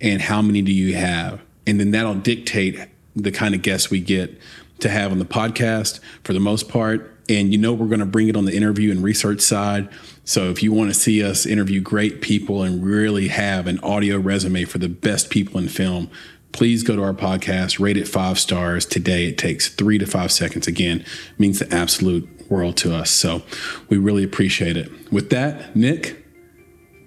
and 0.00 0.22
how 0.22 0.40
many 0.40 0.62
do 0.62 0.72
you 0.72 0.94
have? 0.94 1.42
And 1.66 1.78
then 1.78 1.90
that'll 1.90 2.14
dictate 2.14 2.78
the 3.14 3.30
kind 3.30 3.54
of 3.54 3.60
guests 3.60 3.90
we 3.90 4.00
get 4.00 4.38
to 4.84 4.88
have 4.88 5.10
on 5.10 5.18
the 5.18 5.24
podcast 5.24 5.98
for 6.22 6.32
the 6.32 6.40
most 6.40 6.68
part. 6.68 7.10
And 7.28 7.52
you 7.52 7.58
know 7.58 7.72
we're 7.72 7.88
going 7.88 8.00
to 8.00 8.06
bring 8.06 8.28
it 8.28 8.36
on 8.36 8.44
the 8.44 8.54
interview 8.54 8.90
and 8.90 9.02
research 9.02 9.40
side. 9.40 9.88
So 10.24 10.50
if 10.50 10.62
you 10.62 10.72
want 10.72 10.90
to 10.90 10.94
see 10.94 11.24
us 11.24 11.46
interview 11.46 11.80
great 11.80 12.20
people 12.20 12.62
and 12.62 12.84
really 12.84 13.28
have 13.28 13.66
an 13.66 13.80
audio 13.80 14.18
resume 14.18 14.64
for 14.64 14.78
the 14.78 14.88
best 14.88 15.30
people 15.30 15.58
in 15.58 15.68
film, 15.68 16.10
please 16.52 16.82
go 16.82 16.96
to 16.96 17.02
our 17.02 17.14
podcast, 17.14 17.80
rate 17.80 17.96
it 17.96 18.06
five 18.06 18.38
stars 18.38 18.86
today. 18.86 19.26
It 19.26 19.38
takes 19.38 19.68
three 19.68 19.98
to 19.98 20.06
five 20.06 20.30
seconds. 20.30 20.66
Again, 20.66 21.04
means 21.38 21.58
the 21.58 21.74
absolute 21.74 22.28
world 22.50 22.76
to 22.78 22.94
us. 22.94 23.10
So 23.10 23.42
we 23.88 23.96
really 23.96 24.22
appreciate 24.22 24.76
it. 24.76 24.90
With 25.10 25.30
that, 25.30 25.74
Nick, 25.74 26.24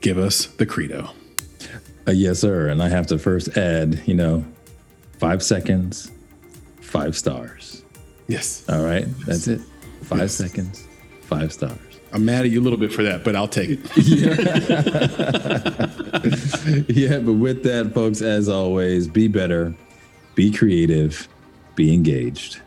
give 0.02 0.18
us 0.18 0.48
the 0.48 0.66
credo. 0.66 1.12
Uh, 2.08 2.12
yes, 2.12 2.40
sir. 2.40 2.68
And 2.70 2.82
I 2.82 2.90
have 2.90 3.08
to 3.08 3.20
first 3.20 3.56
add, 3.56 4.02
you 4.06 4.16
know, 4.16 4.46
five 5.20 5.44
seconds, 5.44 6.12
five 6.88 7.16
stars. 7.16 7.84
Yes. 8.28 8.68
All 8.70 8.84
right. 8.84 9.06
That's 9.26 9.48
it. 9.48 9.62
Five 10.04 10.20
yes. 10.20 10.34
seconds, 10.34 10.88
five 11.22 11.52
stars. 11.52 11.80
I'm 12.14 12.24
mad 12.24 12.46
at 12.46 12.52
you 12.52 12.62
a 12.62 12.64
little 12.64 12.80
bit 12.80 12.94
for 12.94 13.04
that, 13.04 13.26
but 13.26 13.36
I'll 13.36 13.50
take 13.50 13.72
it. 13.72 13.80
yeah, 16.90 17.20
but 17.20 17.34
with 17.34 17.64
that, 17.64 17.94
folks, 17.94 18.22
as 18.22 18.48
always, 18.48 19.10
be 19.10 19.28
better, 19.28 19.76
be 20.34 20.50
creative, 20.52 21.28
be 21.76 21.94
engaged. 21.94 22.62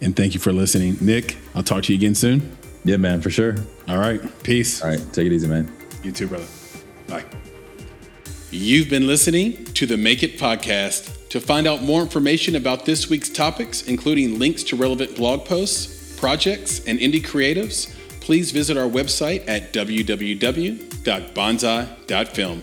And 0.00 0.14
thank 0.14 0.34
you 0.34 0.40
for 0.40 0.52
listening. 0.52 0.96
Nick, 1.00 1.36
I'll 1.56 1.64
talk 1.64 1.82
to 1.84 1.92
you 1.92 1.98
again 1.98 2.14
soon. 2.14 2.56
Yeah, 2.84 2.98
man, 2.98 3.20
for 3.20 3.30
sure. 3.30 3.56
All 3.88 3.98
right. 3.98 4.20
Peace. 4.44 4.80
All 4.82 4.90
right. 4.90 5.00
Take 5.12 5.26
it 5.26 5.32
easy, 5.32 5.48
man. 5.48 5.72
You 6.02 6.12
too, 6.12 6.28
brother. 6.28 6.46
Bye. 7.08 7.24
You've 8.50 8.88
been 8.88 9.08
listening 9.08 9.64
to 9.64 9.86
the 9.86 9.96
Make 9.96 10.22
It 10.22 10.38
podcast. 10.38 11.23
To 11.34 11.40
find 11.40 11.66
out 11.66 11.82
more 11.82 12.00
information 12.00 12.54
about 12.54 12.84
this 12.84 13.10
week's 13.10 13.28
topics, 13.28 13.88
including 13.88 14.38
links 14.38 14.62
to 14.62 14.76
relevant 14.76 15.16
blog 15.16 15.44
posts, 15.44 16.16
projects, 16.16 16.78
and 16.86 17.00
indie 17.00 17.20
creatives, 17.20 17.92
please 18.20 18.52
visit 18.52 18.76
our 18.76 18.88
website 18.88 19.42
at 19.48 19.72
www.bonsai.film. 19.72 22.62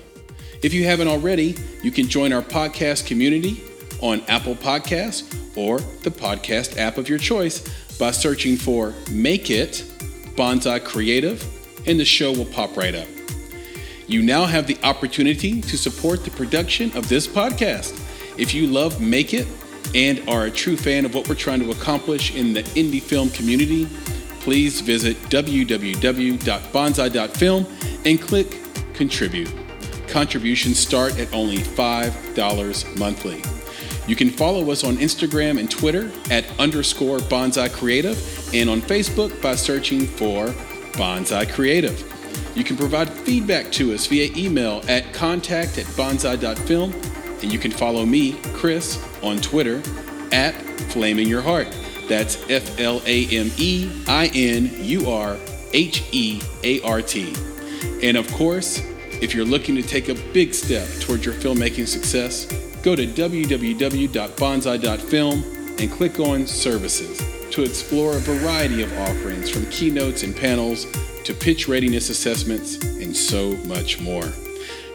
If 0.64 0.74
you 0.74 0.86
haven't 0.86 1.10
already, 1.10 1.58
you 1.84 1.92
can 1.92 2.08
join 2.08 2.32
our 2.32 2.42
podcast 2.42 3.08
community 3.08 3.62
on 4.00 4.22
Apple 4.30 4.56
Podcasts 4.56 5.58
or 5.58 5.80
the 6.04 6.10
podcast 6.10 6.78
app 6.78 6.98
of 6.98 7.10
your 7.10 7.20
choice 7.20 7.68
by 7.98 8.12
searching 8.12 8.56
for 8.56 8.94
Make 9.12 9.50
It 9.50 9.84
Bonsai 10.38 10.82
Creative, 10.82 11.46
and 11.86 12.00
the 12.00 12.06
show 12.06 12.32
will 12.32 12.46
pop 12.46 12.78
right 12.78 12.96
up. 12.96 13.10
You 14.08 14.22
now 14.22 14.46
have 14.46 14.66
the 14.66 14.78
opportunity 14.82 15.60
to 15.60 15.78
support 15.78 16.24
the 16.24 16.32
production 16.32 16.96
of 16.96 17.10
this 17.10 17.28
podcast. 17.28 18.01
If 18.42 18.54
you 18.56 18.66
love 18.66 19.00
Make 19.00 19.36
It 19.36 19.48
and 19.94 20.28
are 20.28 20.46
a 20.46 20.52
true 20.52 20.76
fan 20.76 21.06
of 21.06 21.14
what 21.14 21.30
we're 21.30 21.36
trying 21.36 21.60
to 21.60 21.70
accomplish 21.70 22.36
in 22.36 22.54
the 22.54 22.64
indie 22.64 23.00
film 23.00 23.30
community, 23.30 23.86
please 24.39 24.82
visit 24.82 25.16
www.bonsai.film 25.30 27.68
and 28.04 28.20
click 28.20 28.58
Contribute. 28.96 29.54
Contributions 30.08 30.80
start 30.80 31.20
at 31.20 31.32
only 31.36 31.60
$5 31.60 32.98
monthly. 32.98 33.44
You 34.08 34.16
can 34.16 34.32
follow 34.32 34.72
us 34.72 34.84
on 34.84 34.98
Instagram 34.98 35.60
and 35.60 35.70
Twitter 35.70 36.12
at 36.32 36.44
underscore 36.60 37.20
bonsai 37.20 37.72
creative 37.72 38.18
and 38.56 38.72
on 38.72 38.82
Facebook 38.82 39.39
by 39.39 39.54
searching 39.54 40.08
for 40.08 40.48
bonsai 40.94 41.48
creative. 41.54 42.12
You 42.56 42.64
can 42.64 42.76
provide 42.76 43.08
feedback 43.08 43.72
to 43.74 43.94
us 43.94 44.08
via 44.08 44.36
email 44.36 44.82
at 44.88 45.14
contact 45.14 45.78
at 45.78 45.86
bonsai.film 45.86 46.92
and 47.42 47.52
you 47.52 47.60
can 47.60 47.72
follow 47.72 48.06
me, 48.06 48.34
Chris, 48.54 49.04
on 49.22 49.38
Twitter 49.38 49.82
at 50.32 50.54
Flaming 50.92 51.28
Your 51.28 51.42
Heart. 51.42 51.68
That's 52.08 52.50
F 52.50 52.80
L 52.80 53.02
A 53.06 53.26
M 53.28 53.52
E 53.58 53.92
I 54.08 54.32
N 54.34 54.72
U 54.78 55.10
R 55.10 55.38
H 55.74 56.04
E 56.12 56.42
A 56.64 56.82
R 56.82 57.02
T. 57.02 57.34
And 58.04 58.18
of 58.18 58.32
course, 58.34 58.80
if 59.22 59.34
you're 59.36 59.46
looking 59.46 59.76
to 59.76 59.84
take 59.84 60.10
a 60.10 60.16
big 60.34 60.54
step 60.54 60.88
towards 61.00 61.26
your 61.26 61.36
filmmaking 61.36 61.88
success, 61.88 62.46
go 62.82 62.96
to 62.96 63.06
www.bonsai.film 63.06 65.44
and 65.80 65.92
click 65.92 66.20
on 66.20 66.48
Services 66.48 67.22
to 67.52 67.64
explore 67.64 68.16
a 68.16 68.20
variety 68.20 68.82
of 68.82 68.92
offerings 69.00 69.50
from 69.50 69.66
keynotes 69.68 70.24
and 70.24 70.36
panels 70.36 70.88
to 71.24 71.34
pitch 71.34 71.68
readiness 71.68 72.10
assessments 72.10 72.84
and 72.98 73.16
so 73.16 73.52
much 73.68 74.02
more. 74.02 74.34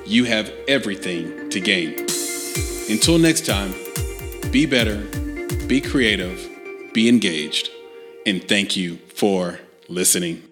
You 0.04 0.24
have 0.24 0.52
everything 0.66 1.48
to 1.50 1.60
gain. 1.60 2.06
Until 2.88 3.18
next 3.18 3.44
time, 3.44 3.74
be 4.52 4.64
better, 4.64 5.02
be 5.66 5.80
creative, 5.80 6.48
be 6.92 7.08
engaged, 7.08 7.68
and 8.24 8.46
thank 8.46 8.76
you 8.76 8.98
for 9.08 9.58
listening. 9.88 10.42